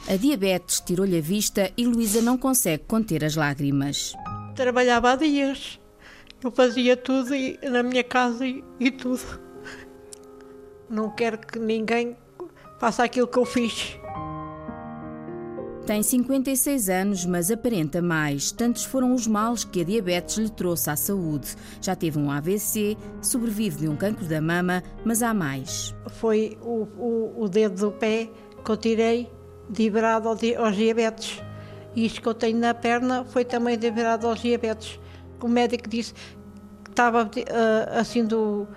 A 0.07 0.15
diabetes 0.15 0.79
tirou-lhe 0.79 1.17
a 1.17 1.21
vista 1.21 1.73
e 1.75 1.85
Luísa 1.85 2.21
não 2.21 2.37
consegue 2.37 2.85
conter 2.87 3.25
as 3.25 3.35
lágrimas. 3.35 4.13
Trabalhava 4.55 5.11
há 5.11 5.15
dias. 5.17 5.77
Eu 6.41 6.51
fazia 6.51 6.95
tudo 6.95 7.35
e, 7.35 7.59
na 7.61 7.83
minha 7.83 8.01
casa 8.01 8.47
e, 8.47 8.63
e 8.79 8.89
tudo. 8.89 9.41
Não 10.89 11.09
quero 11.09 11.37
que 11.37 11.59
ninguém 11.59 12.15
faça 12.79 13.03
aquilo 13.03 13.27
que 13.27 13.37
eu 13.37 13.45
fiz. 13.45 13.97
Tem 15.85 16.03
56 16.03 16.89
anos, 16.89 17.25
mas 17.25 17.49
aparenta 17.49 18.01
mais. 18.01 18.51
Tantos 18.51 18.83
foram 18.83 19.13
os 19.15 19.25
males 19.25 19.63
que 19.63 19.81
a 19.81 19.83
diabetes 19.83 20.37
lhe 20.37 20.49
trouxe 20.49 20.91
à 20.91 20.95
saúde. 20.95 21.55
Já 21.81 21.95
teve 21.95 22.19
um 22.19 22.29
AVC, 22.29 22.95
sobrevive 23.19 23.77
de 23.77 23.89
um 23.89 23.95
cancro 23.95 24.25
da 24.25 24.39
mama, 24.39 24.83
mas 25.03 25.23
há 25.23 25.33
mais. 25.33 25.95
Foi 26.07 26.55
o, 26.61 26.87
o, 26.97 27.43
o 27.43 27.49
dedo 27.49 27.89
do 27.89 27.91
pé 27.91 28.29
que 28.63 28.71
eu 28.71 28.77
tirei 28.77 29.31
liberado 29.75 30.29
aos 30.29 30.75
diabetes. 30.75 31.41
E 31.95 32.05
isto 32.05 32.21
que 32.21 32.27
eu 32.27 32.33
tenho 32.35 32.59
na 32.59 32.75
perna 32.75 33.25
foi 33.25 33.43
também 33.43 33.75
liberado 33.75 34.27
aos 34.27 34.39
diabetes. 34.39 34.99
O 35.41 35.47
médico 35.47 35.89
disse 35.89 36.13
que 36.83 36.91
estava 36.91 37.23
uh, 37.23 37.99
assim 37.99 38.23
do, 38.23 38.67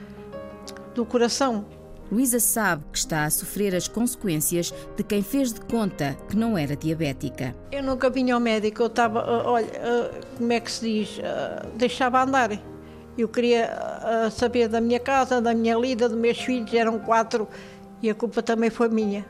do 0.95 1.05
coração. 1.05 1.67
Luísa 2.15 2.39
sabe 2.39 2.85
que 2.93 2.99
está 2.99 3.25
a 3.25 3.31
sofrer 3.31 3.75
as 3.75 3.89
consequências 3.89 4.73
de 4.97 5.03
quem 5.03 5.21
fez 5.21 5.53
de 5.53 5.61
conta 5.63 6.17
que 6.29 6.37
não 6.37 6.57
era 6.57 6.77
diabética. 6.77 7.53
Eu 7.73 7.83
nunca 7.83 8.09
vinha 8.09 8.35
ao 8.35 8.41
médico, 8.41 8.83
eu 8.83 8.87
estava, 8.87 9.19
olha, 9.45 9.67
como 10.39 10.53
é 10.53 10.61
que 10.61 10.71
se 10.71 10.81
diz, 10.85 11.21
deixava 11.77 12.23
andar. 12.23 12.51
Eu 13.19 13.29
queria 13.29 13.69
saber 14.31 14.69
da 14.69 14.81
minha 14.81 15.01
casa, 15.01 15.41
da 15.41 15.53
minha 15.53 15.77
lida, 15.77 16.09
dos 16.09 16.17
meus 16.17 16.39
filhos, 16.39 16.73
eram 16.73 17.01
quatro 17.01 17.49
e 18.01 18.09
a 18.09 18.15
culpa 18.15 18.41
também 18.43 18.71
foi 18.71 18.89
minha. 18.89 19.27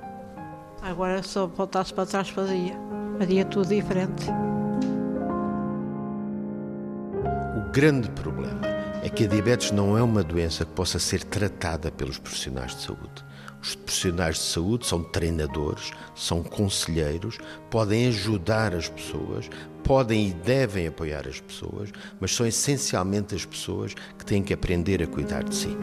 Agora, 0.83 1.23
se 1.23 1.39
eu 1.39 1.49
voltasse 1.49 1.95
para 1.95 2.05
trás, 2.05 2.29
fazia. 2.29 2.79
Fazia 3.19 3.47
tudo 3.47 3.69
diferente. 3.69 4.27
O 7.57 7.73
grande 7.73 8.11
problema 8.11 8.64
é 9.05 9.11
que 9.11 9.25
a 9.25 9.29
diabetes 9.29 9.71
não 9.71 9.99
é 9.99 10.03
uma 10.03 10.25
doença 10.25 10.65
que 10.65 10.73
possa 10.73 10.99
ser 10.99 11.23
tratada 11.25 11.93
pelos 11.93 12.17
profissionais 12.17 12.75
de 12.75 12.85
saúde. 12.85 13.23
Os 13.61 13.75
profissionais 13.75 14.37
de 14.37 14.43
saúde 14.45 14.87
são 14.87 15.03
treinadores, 15.03 15.91
são 16.15 16.43
conselheiros, 16.43 17.37
podem 17.71 18.09
ajudar 18.09 18.75
as 18.75 18.89
pessoas, 18.89 19.51
podem 19.83 20.29
e 20.29 20.33
devem 20.33 20.87
apoiar 20.87 21.29
as 21.29 21.39
pessoas, 21.39 21.91
mas 22.19 22.35
são 22.35 22.47
essencialmente 22.47 23.35
as 23.35 23.45
pessoas 23.45 23.93
que 24.19 24.25
têm 24.25 24.43
que 24.43 24.55
aprender 24.55 25.03
a 25.03 25.07
cuidar 25.07 25.45
de 25.45 25.55
si. 25.55 25.77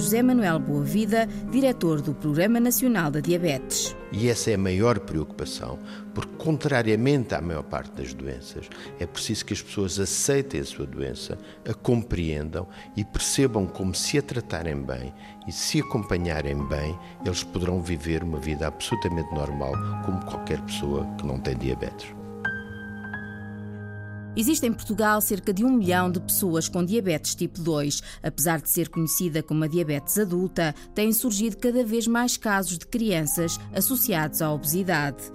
José 0.00 0.22
Manuel 0.22 0.58
Boavida, 0.58 1.28
diretor 1.50 2.00
do 2.00 2.14
Programa 2.14 2.58
Nacional 2.58 3.10
da 3.10 3.20
Diabetes. 3.20 3.94
E 4.10 4.30
essa 4.30 4.50
é 4.50 4.54
a 4.54 4.58
maior 4.58 4.98
preocupação, 4.98 5.78
porque, 6.14 6.36
contrariamente 6.38 7.34
à 7.34 7.40
maior 7.42 7.62
parte 7.64 7.92
das 7.92 8.14
doenças, 8.14 8.66
é 8.98 9.06
preciso 9.06 9.44
que 9.44 9.52
as 9.52 9.60
pessoas 9.60 10.00
aceitem 10.00 10.62
a 10.62 10.64
sua 10.64 10.86
doença, 10.86 11.36
a 11.68 11.74
compreendam 11.74 12.66
e 12.96 13.04
percebam 13.04 13.66
como, 13.66 13.94
se 13.94 14.16
a 14.16 14.22
tratarem 14.22 14.82
bem 14.82 15.12
e 15.46 15.52
se 15.52 15.80
acompanharem 15.80 16.66
bem, 16.66 16.98
eles 17.22 17.44
poderão 17.44 17.82
viver 17.82 18.24
uma 18.24 18.38
vida 18.38 18.68
absolutamente 18.68 19.30
normal, 19.34 19.74
como 20.06 20.24
qualquer 20.24 20.62
pessoa 20.62 21.06
que 21.18 21.26
não 21.26 21.38
tem 21.38 21.54
diabetes. 21.58 22.19
Existe 24.36 24.64
em 24.64 24.72
Portugal 24.72 25.20
cerca 25.20 25.52
de 25.52 25.64
um 25.64 25.70
milhão 25.70 26.10
de 26.10 26.20
pessoas 26.20 26.68
com 26.68 26.84
diabetes 26.84 27.34
tipo 27.34 27.60
2. 27.60 28.00
Apesar 28.22 28.60
de 28.60 28.70
ser 28.70 28.88
conhecida 28.88 29.42
como 29.42 29.64
a 29.64 29.66
diabetes 29.66 30.18
adulta, 30.18 30.72
têm 30.94 31.12
surgido 31.12 31.56
cada 31.56 31.84
vez 31.84 32.06
mais 32.06 32.36
casos 32.36 32.78
de 32.78 32.86
crianças 32.86 33.58
associados 33.74 34.40
à 34.40 34.52
obesidade. 34.52 35.32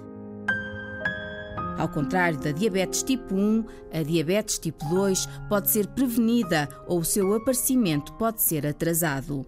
Ao 1.78 1.90
contrário 1.90 2.38
da 2.38 2.52
diabetes 2.52 3.02
tipo 3.02 3.34
1, 3.34 3.66
a 3.92 4.02
diabetes 4.02 4.58
tipo 4.58 4.82
2 4.88 5.28
pode 5.46 5.70
ser 5.70 5.86
prevenida 5.88 6.66
ou 6.86 7.00
o 7.00 7.04
seu 7.04 7.34
aparecimento 7.34 8.14
pode 8.14 8.40
ser 8.40 8.66
atrasado. 8.66 9.46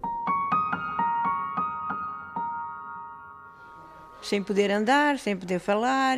Sem 4.21 4.43
poder 4.43 4.69
andar, 4.69 5.17
sem 5.17 5.35
poder 5.35 5.59
falar. 5.59 6.17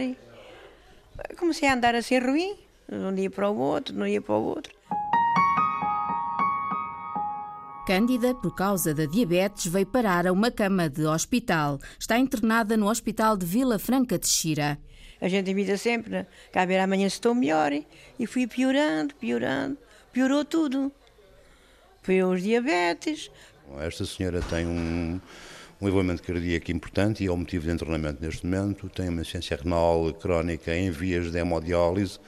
Comecei 1.39 1.69
a 1.69 1.73
andar 1.73 1.95
assim 1.95 2.19
ruim 2.19 2.70
de 2.97 3.05
um 3.05 3.13
dia 3.13 3.29
para 3.29 3.49
o 3.49 3.57
outro, 3.57 3.93
de 3.93 4.01
um 4.01 4.05
dia 4.05 4.21
para 4.21 4.35
o 4.35 4.43
outro. 4.43 4.73
Cândida, 7.87 8.35
por 8.35 8.53
causa 8.53 8.93
da 8.93 9.05
diabetes, 9.05 9.65
veio 9.65 9.85
parar 9.85 10.27
a 10.27 10.31
uma 10.31 10.51
cama 10.51 10.89
de 10.89 11.05
hospital. 11.05 11.79
Está 11.99 12.17
internada 12.17 12.77
no 12.77 12.89
Hospital 12.89 13.35
de 13.35 13.45
Vila 13.45 13.79
Franca 13.79 14.19
de 14.19 14.27
Xira. 14.27 14.77
A 15.19 15.27
gente 15.27 15.51
imita 15.51 15.77
sempre, 15.77 16.11
né? 16.11 16.27
cá 16.51 16.65
ver 16.65 16.79
amanhã 16.79 17.07
se 17.09 17.15
estou 17.15 17.33
melhor. 17.33 17.71
E 18.19 18.27
fui 18.27 18.47
piorando, 18.47 19.15
piorando, 19.15 19.77
piorou 20.13 20.45
tudo. 20.45 20.91
Foi 22.03 22.23
os 22.23 22.41
diabetes. 22.41 23.31
Esta 23.79 24.05
senhora 24.05 24.41
tem 24.41 24.65
um, 24.65 25.19
um 25.81 25.87
envolvimento 25.87 26.23
cardíaco 26.23 26.71
importante 26.71 27.23
e 27.23 27.27
é 27.27 27.31
o 27.31 27.37
motivo 27.37 27.65
de 27.65 27.73
internamento 27.73 28.23
neste 28.23 28.45
momento. 28.45 28.89
Tem 28.89 29.09
uma 29.09 29.21
insuficiência 29.21 29.57
renal 29.57 30.13
crónica 30.13 30.75
em 30.75 30.91
vias 30.91 31.31
de 31.31 31.39
hemodiálise 31.39 32.19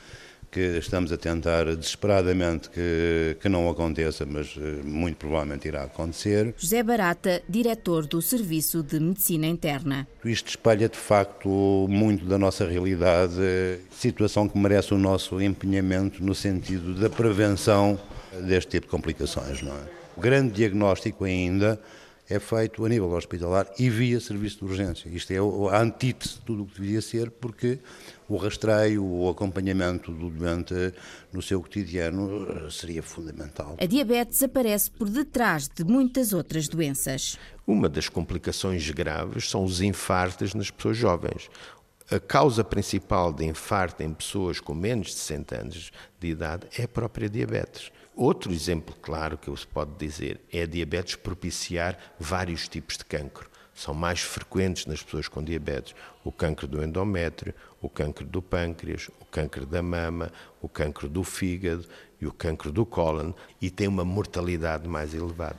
que 0.54 0.78
estamos 0.78 1.12
a 1.12 1.18
tentar 1.18 1.66
desesperadamente 1.76 2.70
que, 2.70 3.36
que 3.42 3.50
não 3.50 3.68
aconteça, 3.68 4.24
mas 4.24 4.56
eh, 4.56 4.84
muito 4.84 5.18
provavelmente 5.18 5.68
irá 5.68 5.84
acontecer. 5.84 6.54
José 6.56 6.84
Barata, 6.84 7.42
diretor 7.50 8.06
do 8.06 8.22
Serviço 8.22 8.84
de 8.84 9.00
Medicina 9.00 9.48
Interna. 9.48 10.08
Isto 10.24 10.50
espelha 10.50 10.88
de 10.88 10.98
facto 10.98 11.88
muito 11.90 12.26
da 12.26 12.38
nossa 12.38 12.68
realidade, 12.68 13.34
situação 13.92 14.48
que 14.48 14.56
merece 14.56 14.94
o 14.94 14.98
nosso 14.98 15.42
empenhamento 15.42 16.24
no 16.24 16.36
sentido 16.36 16.94
da 16.94 17.10
prevenção 17.10 18.00
deste 18.46 18.72
tipo 18.72 18.86
de 18.86 18.92
complicações. 18.92 19.64
Não 19.64 19.74
é? 19.74 19.82
O 20.16 20.22
grande 20.22 20.54
diagnóstico 20.54 21.24
ainda 21.24 21.80
é 22.30 22.40
feito 22.40 22.86
a 22.86 22.90
nível 22.90 23.12
hospitalar 23.12 23.68
e 23.78 23.90
via 23.90 24.20
serviço 24.20 24.60
de 24.60 24.66
urgência. 24.66 25.10
Isto 25.10 25.34
é 25.34 25.38
a 25.76 25.82
antítese 25.82 26.36
de 26.36 26.42
tudo 26.42 26.64
o 26.64 26.66
que 26.66 26.80
devia 26.80 27.02
ser, 27.02 27.30
porque 27.32 27.80
o 28.28 28.38
rastreio, 28.38 29.04
o 29.04 29.30
acompanhamento 29.30 30.12
do 30.12 30.30
doente 30.30 30.94
no 31.32 31.42
seu 31.42 31.62
cotidiano 31.62 32.48
eh, 32.50 32.70
seria 32.70 33.04
fundamental. 33.04 33.78
A 33.80 33.86
diabetes 33.86 34.42
aparece 34.44 34.90
por 34.92 35.10
detrás 35.10 35.68
de 35.68 35.84
muitas 35.84 36.34
outras 36.34 36.68
doenças. 36.68 37.38
Uma 37.66 37.90
das 37.90 38.10
complicações 38.10 38.90
graves 38.90 39.50
são 39.50 39.64
os 39.64 39.82
infartos 39.82 40.54
nas 40.54 40.70
pessoas 40.70 40.98
jovens. 40.98 41.50
A 42.12 42.20
causa 42.20 42.64
principal 42.64 43.32
de 43.32 43.46
infarto 43.46 44.04
em 44.04 44.14
pessoas 44.14 44.60
com 44.60 44.74
menos 44.74 45.08
de 45.08 45.14
60 45.14 45.62
anos 45.62 45.92
de 46.20 46.28
idade 46.28 46.68
é 46.78 46.84
a 46.84 46.88
própria 46.88 47.30
diabetes. 47.30 47.92
Outro 48.16 48.52
exemplo 48.52 48.96
claro 49.02 49.38
que 49.38 49.56
se 49.58 49.66
pode 49.66 49.92
dizer 49.98 50.40
é 50.52 50.64
a 50.64 50.68
diabetes 50.68 51.16
propiciar 51.16 51.98
vários 52.20 52.68
tipos 52.68 52.98
de 52.98 53.06
cancro. 53.06 53.50
São 53.74 53.94
mais 53.94 54.22
frequentes 54.22 54.86
nas 54.86 55.02
pessoas 55.02 55.28
com 55.28 55.44
diabetes 55.44 55.96
o 56.24 56.32
cancro 56.32 56.68
do 56.68 56.84
endométrio, 56.84 57.54
o 57.82 57.90
cancro 57.90 58.26
do 58.26 58.42
pâncreas, 58.42 59.10
o 59.20 59.26
cancro 59.26 59.66
da 59.66 59.82
mama, 59.82 60.32
o 60.62 60.70
cancro 60.70 61.10
do 61.10 61.24
fígado 61.24 61.86
e 62.20 62.26
o 62.26 62.32
cancro 62.32 62.72
do 62.72 62.86
cólon 62.86 63.34
e 63.62 63.70
tem 63.70 63.88
uma 63.88 64.06
mortalidade 64.06 64.88
mais 64.88 65.14
elevada. 65.14 65.58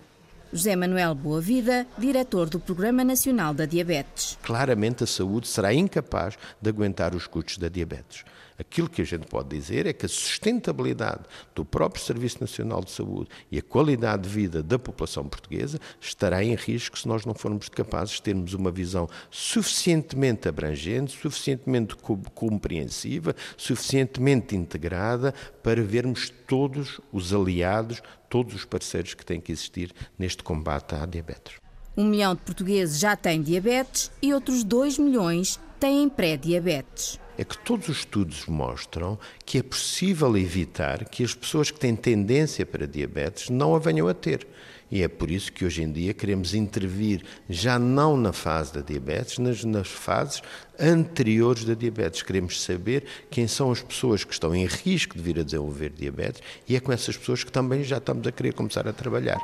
José 0.53 0.77
Manuel 0.77 1.17
Boavida, 1.17 1.85
diretor 1.99 2.49
do 2.49 2.61
Programa 2.61 3.03
Nacional 3.03 3.53
da 3.53 3.67
Diabetes. 3.67 4.39
Claramente 4.41 5.03
a 5.03 5.07
saúde 5.07 5.49
será 5.49 5.75
incapaz 5.75 6.39
de 6.63 6.71
aguentar 6.71 7.13
os 7.13 7.27
custos 7.27 7.59
da 7.59 7.69
diabetes. 7.69 8.25
Aquilo 8.59 8.89
que 8.89 9.03
a 9.03 9.05
gente 9.05 9.27
pode 9.27 9.49
dizer 9.49 9.87
é 9.87 9.93
que 9.93 10.07
a 10.07 10.09
sustentabilidade 10.09 11.23
do 11.55 11.65
próprio 11.65 12.03
Serviço 12.03 12.41
Nacional 12.41 12.85
de 12.85 12.93
Saúde 12.93 13.29
e 13.51 13.59
a 13.59 13.63
qualidade 13.63 14.23
de 14.23 14.29
vida 14.29 14.63
da 14.63 14.79
população 14.79 15.25
portuguesa 15.25 15.81
estará 16.01 16.45
em 16.45 16.55
risco 16.55 16.99
se 16.99 17.09
nós 17.09 17.25
não 17.27 17.35
formos 17.35 17.69
capazes 17.69 18.15
de 18.15 18.23
termos 18.23 18.55
uma 18.55 18.71
visão 18.71 19.09
suficientemente 19.29 20.49
abrangente, 20.49 21.19
suficientemente 21.21 21.97
compreensiva, 22.35 23.35
suficientemente 23.57 24.55
integrada 24.55 25.35
para 25.63 25.83
vermos 25.83 26.31
todos 26.47 27.01
os 27.13 27.33
aliados, 27.33 28.01
todos 28.29 28.55
os 28.55 28.65
parceiros 28.65 29.15
que 29.15 29.27
têm 29.27 29.41
que 29.41 29.51
existir 29.51 29.93
neste 30.17 30.45
combate 30.45 30.95
à 30.95 31.05
diabetes. 31.05 31.57
Um 31.97 32.05
milhão 32.05 32.35
de 32.35 32.43
portugueses 32.43 32.99
já 32.99 33.17
têm 33.17 33.43
diabetes 33.43 34.11
e 34.23 34.33
outros 34.33 34.63
dois 34.63 34.99
milhões 34.99 35.61
têm 35.79 36.09
pré-diabetes 36.09 37.24
é 37.37 37.45
que 37.45 37.59
todos 37.59 37.89
os 37.89 37.99
estudos 37.99 38.47
mostram 38.47 39.19
que 39.45 39.59
é 39.59 39.63
possível 39.63 40.37
evitar 40.37 41.05
que 41.09 41.25
as 41.25 41.35
pessoas 41.35 41.71
que 41.71 41.79
têm 41.79 41.97
tendência 41.97 42.65
para 42.65 42.87
diabetes 42.87 43.51
não 43.51 43.75
a 43.75 43.79
venham 43.79 44.09
a 44.09 44.15
ter. 44.15 44.47
E 44.91 45.03
é 45.03 45.09
por 45.09 45.31
isso 45.31 45.53
que 45.53 45.65
hoje 45.65 45.83
em 45.83 45.91
dia 45.91 46.15
queremos 46.15 46.55
intervir 46.55 47.25
já 47.49 47.79
não 47.79 48.17
na 48.17 48.33
fase 48.33 48.73
da 48.73 48.81
diabetes, 48.81 49.39
mas 49.39 49.65
nas 49.65 49.89
fases 49.89 50.41
anteriores 50.79 51.65
da 51.65 51.75
diabetes. 51.75 52.23
Queremos 52.23 52.63
saber 52.63 53.05
quem 53.29 53.49
são 53.49 53.73
as 53.73 53.83
pessoas 53.83 54.23
que 54.23 54.33
estão 54.33 54.55
em 54.55 54.67
risco 54.67 55.17
de 55.17 55.23
vir 55.23 55.41
a 55.41 55.43
desenvolver 55.43 55.91
diabetes 55.91 56.43
e 56.69 56.77
é 56.77 56.81
com 56.81 56.93
essas 56.93 57.17
pessoas 57.17 57.43
que 57.43 57.51
também 57.51 57.83
já 57.83 57.99
estamos 57.99 58.25
a 58.27 58.31
querer 58.31 58.53
começar 58.53 58.87
a 58.87 58.93
trabalhar. 58.93 59.41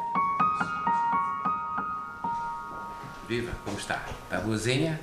Viva, 3.27 3.53
como 3.65 3.79
está? 3.79 4.05
Está 4.25 4.41
boazinha? 4.41 5.01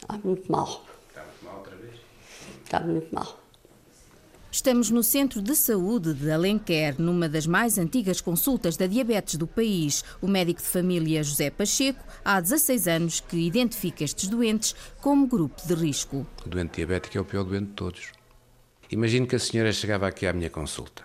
Está 0.00 0.18
muito 0.22 0.50
mal. 0.50 0.85
Está 2.66 2.80
muito 2.80 3.14
mal. 3.14 3.40
Estamos 4.50 4.90
no 4.90 5.00
Centro 5.00 5.40
de 5.40 5.54
Saúde 5.54 6.12
de 6.14 6.28
Alenquer, 6.32 7.00
numa 7.00 7.28
das 7.28 7.46
mais 7.46 7.78
antigas 7.78 8.20
consultas 8.20 8.76
da 8.76 8.88
diabetes 8.88 9.36
do 9.36 9.46
país. 9.46 10.02
O 10.20 10.26
médico 10.26 10.60
de 10.60 10.66
família 10.66 11.22
José 11.22 11.48
Pacheco, 11.48 12.02
há 12.24 12.40
16 12.40 12.88
anos 12.88 13.20
que 13.20 13.36
identifica 13.36 14.02
estes 14.02 14.28
doentes 14.28 14.74
como 15.00 15.28
grupo 15.28 15.64
de 15.64 15.74
risco. 15.74 16.26
O 16.44 16.48
doente 16.48 16.74
diabético 16.74 17.16
é 17.16 17.20
o 17.20 17.24
pior 17.24 17.44
doente 17.44 17.68
de 17.68 17.74
todos. 17.74 18.08
Imagino 18.90 19.28
que 19.28 19.36
a 19.36 19.38
senhora 19.38 19.72
chegava 19.72 20.08
aqui 20.08 20.26
à 20.26 20.32
minha 20.32 20.50
consulta 20.50 21.04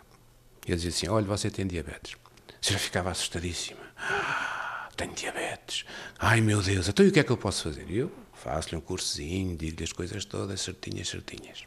e 0.65 0.73
dizia 0.73 0.89
assim: 0.89 1.09
Olha, 1.09 1.27
você 1.27 1.51
tem 1.51 1.67
diabetes. 1.67 2.15
A 2.59 2.65
senhora 2.65 2.83
ficava 2.83 3.11
assustadíssima. 3.11 3.81
Ah, 3.97 4.89
tenho 4.97 5.13
diabetes. 5.13 5.85
Ai 6.17 6.41
meu 6.41 6.59
Deus, 6.59 6.87
então 6.87 7.05
e 7.05 7.09
o 7.09 7.11
que 7.11 7.19
é 7.19 7.23
que 7.23 7.31
eu 7.31 7.37
posso 7.37 7.65
fazer? 7.65 7.85
E 7.87 7.99
eu 7.99 8.11
faço-lhe 8.41 8.75
um 8.75 8.81
cursozinho, 8.81 9.55
digo-lhe 9.55 9.83
as 9.83 9.93
coisas 9.93 10.25
todas 10.25 10.61
certinhas, 10.61 11.07
certinhas. 11.07 11.63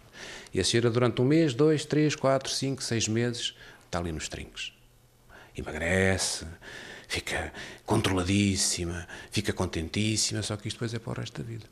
E 0.53 0.61
a 0.61 0.65
senhora, 0.65 0.91
durante 0.91 1.23
um 1.23 1.25
mês, 1.25 1.55
dois, 1.55 1.85
três, 1.85 2.17
quatro, 2.17 2.51
cinco, 2.51 2.83
seis 2.83 3.07
meses, 3.07 3.55
está 3.87 3.99
ali 3.99 4.11
nos 4.11 4.29
trinques. 4.29 4.73
Emagrece, 5.57 6.47
fica 7.07 7.53
controladíssima, 7.87 9.07
fica 9.31 9.53
contentíssima, 9.53 10.43
só 10.43 10.57
que 10.57 10.67
isto 10.67 10.77
depois 10.77 10.95
é 10.95 10.99
para 10.99 11.13
o 11.13 11.15
resto 11.21 11.41
da 11.41 11.49
vida. 11.49 11.67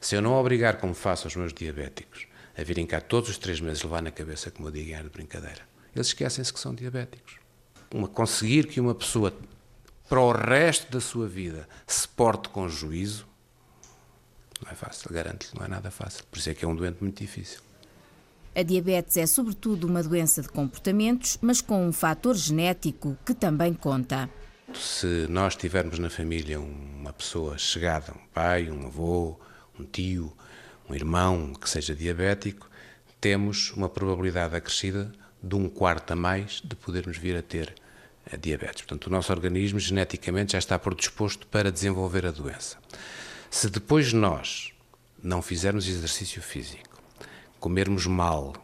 Se 0.00 0.16
eu 0.16 0.22
não 0.22 0.32
obrigar, 0.32 0.78
como 0.78 0.94
faço 0.94 1.26
aos 1.28 1.36
meus 1.36 1.52
diabéticos, 1.52 2.26
a 2.58 2.64
virem 2.64 2.86
cá 2.86 3.00
todos 3.00 3.30
os 3.30 3.38
três 3.38 3.60
meses 3.60 3.82
levar 3.82 4.02
na 4.02 4.10
cabeça, 4.10 4.50
como 4.50 4.68
eu 4.68 4.72
digo, 4.72 4.92
é 4.92 5.02
de 5.02 5.08
brincadeira, 5.08 5.60
eles 5.94 6.08
esquecem-se 6.08 6.52
que 6.52 6.58
são 6.58 6.74
diabéticos. 6.74 7.34
Uma, 7.94 8.08
conseguir 8.08 8.66
que 8.66 8.80
uma 8.80 8.94
pessoa, 8.94 9.32
para 10.08 10.20
o 10.20 10.32
resto 10.32 10.90
da 10.90 11.00
sua 11.00 11.28
vida, 11.28 11.68
se 11.86 12.06
porte 12.08 12.48
com 12.48 12.68
juízo, 12.68 13.29
não 14.62 14.70
é 14.70 14.74
fácil, 14.74 15.12
garanto-lhe, 15.12 15.58
não 15.58 15.64
é 15.64 15.68
nada 15.68 15.90
fácil. 15.90 16.24
Por 16.30 16.38
isso 16.38 16.50
é 16.50 16.54
que 16.54 16.64
é 16.64 16.68
um 16.68 16.74
doente 16.74 16.98
muito 17.00 17.18
difícil. 17.18 17.60
A 18.54 18.62
diabetes 18.62 19.16
é, 19.16 19.26
sobretudo, 19.26 19.86
uma 19.86 20.02
doença 20.02 20.42
de 20.42 20.48
comportamentos, 20.48 21.38
mas 21.40 21.60
com 21.60 21.86
um 21.86 21.92
fator 21.92 22.36
genético 22.36 23.16
que 23.24 23.32
também 23.32 23.72
conta. 23.72 24.28
Se 24.74 25.26
nós 25.28 25.56
tivermos 25.56 25.98
na 25.98 26.10
família 26.10 26.60
uma 26.60 27.12
pessoa 27.12 27.56
chegada, 27.58 28.12
um 28.12 28.26
pai, 28.34 28.70
um 28.70 28.86
avô, 28.86 29.38
um 29.78 29.84
tio, 29.84 30.32
um 30.88 30.94
irmão 30.94 31.54
que 31.54 31.68
seja 31.68 31.94
diabético, 31.94 32.68
temos 33.20 33.72
uma 33.72 33.88
probabilidade 33.88 34.56
acrescida 34.56 35.12
de 35.42 35.54
um 35.54 35.68
quarto 35.68 36.12
a 36.12 36.16
mais 36.16 36.60
de 36.64 36.74
podermos 36.74 37.16
vir 37.16 37.36
a 37.36 37.42
ter 37.42 37.74
a 38.30 38.36
diabetes. 38.36 38.82
Portanto, 38.82 39.06
o 39.06 39.10
nosso 39.10 39.32
organismo 39.32 39.78
geneticamente 39.78 40.52
já 40.52 40.58
está 40.58 40.78
predisposto 40.78 41.46
para 41.46 41.70
desenvolver 41.70 42.26
a 42.26 42.30
doença. 42.30 42.78
Se 43.50 43.68
depois 43.68 44.12
nós 44.12 44.72
não 45.20 45.42
fizermos 45.42 45.88
exercício 45.88 46.40
físico, 46.40 47.02
comermos 47.58 48.06
mal, 48.06 48.54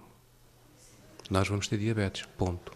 nós 1.28 1.48
vamos 1.48 1.66
ter 1.66 1.76
diabetes. 1.76 2.24
Ponto. 2.38 2.72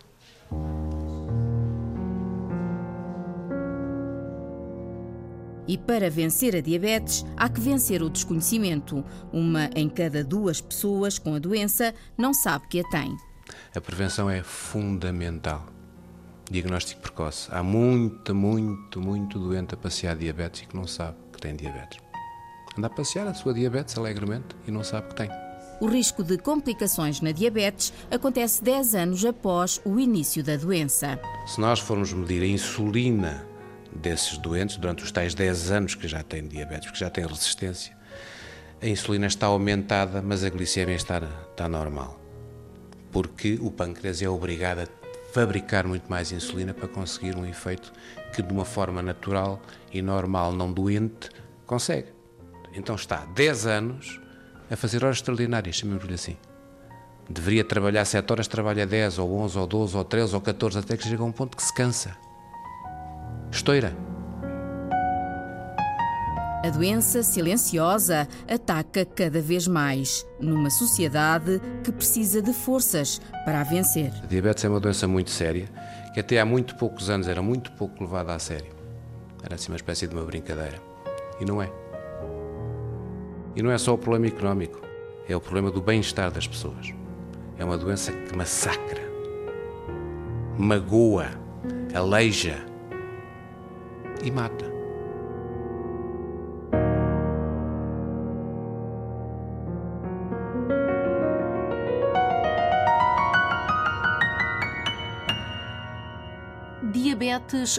E 5.69 5.79
para 5.79 6.11
vencer 6.11 6.57
a 6.57 6.61
diabetes, 6.61 7.25
há 7.37 7.49
que 7.49 7.61
vencer 7.61 8.03
o 8.03 8.11
desconhecimento. 8.11 9.05
Uma 9.33 9.71
em 9.77 9.89
cada 9.89 10.25
duas 10.25 10.61
pessoas 10.61 11.17
com 11.17 11.37
a 11.37 11.39
doença 11.39 11.95
não 12.19 12.35
sabe 12.35 12.67
que 12.67 12.81
a 12.81 12.85
tem. 12.91 13.17
A 13.73 13.81
prevenção 13.81 14.29
é 14.29 14.43
fundamental. 14.43 15.65
Diagnóstico 16.51 17.03
precoce. 17.03 17.49
Há 17.53 17.63
muito, 17.63 18.35
muito, 18.35 19.01
muito 19.01 19.39
doente 19.39 19.75
a 19.75 19.77
passear 19.77 20.17
diabetes 20.17 20.63
e 20.63 20.67
que 20.67 20.75
não 20.75 20.89
sabe 20.89 21.17
que 21.41 21.49
tem 21.49 21.57
diabetes. 21.57 21.99
Anda 22.77 22.87
a 22.87 22.91
passear 22.91 23.27
a 23.27 23.35
sua 23.35 23.55
diabetes 23.55 23.97
alegremente 23.97 24.55
e 24.67 24.71
não 24.71 24.85
sabe 24.85 25.09
que 25.09 25.17
tem. 25.17 25.31
O 25.81 25.87
risco 25.87 26.23
de 26.23 26.37
complicações 26.37 27.23
na 27.23 27.33
diabetes 27.33 27.93
acontece 28.11 28.63
10 28.63 28.95
anos 28.95 29.25
após 29.25 29.81
o 29.85 29.99
início 29.99 30.45
da 30.45 30.57
doença. 30.57 31.19
Se 31.47 31.59
nós 31.59 31.81
formos 31.81 32.13
medir 32.13 32.43
a 32.43 32.47
insulina 32.47 33.47
desses 33.91 34.37
doentes 34.37 34.77
durante 34.77 35.03
os 35.03 35.11
tais 35.11 35.35
10 35.35 35.71
anos 35.71 35.95
que 35.95 36.07
já 36.07 36.23
têm 36.23 36.47
diabetes, 36.47 36.91
que 36.91 36.99
já 36.99 37.09
têm 37.09 37.27
resistência, 37.27 37.97
a 38.81 38.87
insulina 38.87 39.27
está 39.27 39.47
aumentada, 39.47 40.21
mas 40.23 40.45
a 40.45 40.51
glicemia 40.51 40.95
está, 40.95 41.23
está 41.51 41.69
normal. 41.69 42.21
Porque 43.11 43.59
o 43.61 43.71
pâncreas 43.71 44.21
é 44.21 44.29
obrigado 44.29 44.81
a 44.81 44.87
fabricar 45.33 45.87
muito 45.87 46.09
mais 46.09 46.31
insulina 46.31 46.75
para 46.75 46.89
conseguir 46.89 47.37
um 47.37 47.47
efeito 47.47 47.93
que, 48.31 48.43
de 48.43 48.53
uma 48.53 48.65
forma 48.65 49.03
natural 49.03 49.61
e 49.93 50.01
normal, 50.01 50.53
não 50.53 50.73
doente, 50.73 51.31
consegue. 51.67 52.09
Então 52.75 52.95
está 52.95 53.25
10 53.35 53.67
anos 53.67 54.21
a 54.71 54.77
fazer 54.77 55.05
horas 55.05 55.17
extraordinárias, 55.17 55.77
chamemos-lhe 55.77 56.15
assim. 56.15 56.37
Deveria 57.29 57.65
trabalhar 57.65 58.05
7 58.05 58.33
horas, 58.33 58.49
trabalha 58.49 58.87
10, 58.87 59.19
ou 59.19 59.39
11, 59.39 59.59
ou 59.59 59.67
12, 59.67 59.97
ou 59.97 60.05
13, 60.05 60.35
ou 60.35 60.41
14, 60.41 60.79
até 60.79 60.97
que 60.97 61.05
chega 61.05 61.23
a 61.23 61.27
um 61.27 61.33
ponto 61.33 61.57
que 61.57 61.63
se 61.63 61.73
cansa. 61.73 62.17
Estoura. 63.51 63.97
A 66.63 66.69
doença 66.69 67.23
silenciosa 67.23 68.29
ataca 68.47 69.05
cada 69.05 69.41
vez 69.41 69.67
mais, 69.67 70.27
numa 70.39 70.69
sociedade 70.69 71.61
que 71.83 71.91
precisa 71.91 72.43
de 72.43 72.53
forças 72.53 73.21
para 73.45 73.61
a 73.61 73.65
vencer. 73.65 74.13
A 74.23 74.27
diabetes 74.27 74.65
é 74.65 74.69
uma 74.69 74.79
doença 74.79 75.09
muito 75.09 75.31
séria, 75.31 75.71
que 76.13 76.21
até 76.21 76.41
há 76.41 76.45
muito 76.45 76.77
poucos 76.77 77.09
anos 77.09 77.29
era 77.29 77.41
muito 77.41 77.73
pouco 77.73 78.03
levada 78.03 78.35
a 78.35 78.39
sério. 78.39 78.73
Era 79.43 79.55
assim 79.55 79.71
uma 79.71 79.77
espécie 79.77 80.07
de 80.07 80.15
uma 80.15 80.25
brincadeira. 80.25 80.81
E 81.41 81.45
não 81.45 81.63
é. 81.63 81.71
E 83.57 83.63
não 83.63 83.71
é 83.71 83.79
só 83.79 83.95
o 83.95 83.99
problema 83.99 84.27
económico, 84.27 84.81
é 85.29 85.35
o 85.35 85.41
problema 85.41 85.71
do 85.71 85.81
bem-estar 85.81 86.31
das 86.31 86.47
pessoas. 86.47 86.95
É 87.59 87.65
uma 87.65 87.77
doença 87.77 88.13
que 88.13 88.37
massacra, 88.37 89.03
magoa, 90.59 91.29
aleija 91.95 92.57
e 94.23 94.31
mata. 94.31 94.70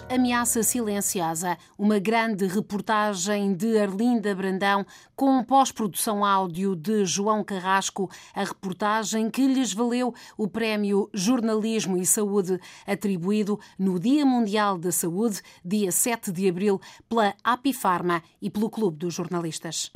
Ameaça 0.10 0.64
Silenciosa, 0.64 1.58
uma 1.78 1.98
grande 1.98 2.46
reportagem 2.46 3.54
de 3.54 3.78
Arlinda 3.78 4.36
Brandão 4.36 4.86
com 5.16 5.42
pós-produção 5.46 6.26
áudio 6.26 6.76
de 6.76 7.06
João 7.06 7.42
Carrasco, 7.42 8.12
a 8.36 8.44
reportagem 8.44 9.30
que 9.30 9.48
lhes 9.48 9.72
valeu 9.74 10.14
o 10.38 10.46
Prémio 10.46 11.10
Jornalismo 11.14 11.96
e 11.96 12.06
Saúde, 12.06 12.60
atribuído 12.86 13.58
no 13.80 13.98
Dia 13.98 14.26
Mundial 14.26 14.78
da 14.78 14.92
Saúde, 14.92 15.42
dia 15.64 15.92
7 15.92 16.34
de 16.34 16.50
abril, 16.50 16.82
pela 17.08 17.34
Apifarma 17.42 18.22
e 18.42 18.50
pelo 18.50 18.70
Clube 18.70 18.98
dos 18.98 19.14
Jornalistas. 19.14 19.90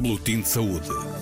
Boletim 0.00 0.40
de 0.40 0.48
Saúde. 0.48 1.21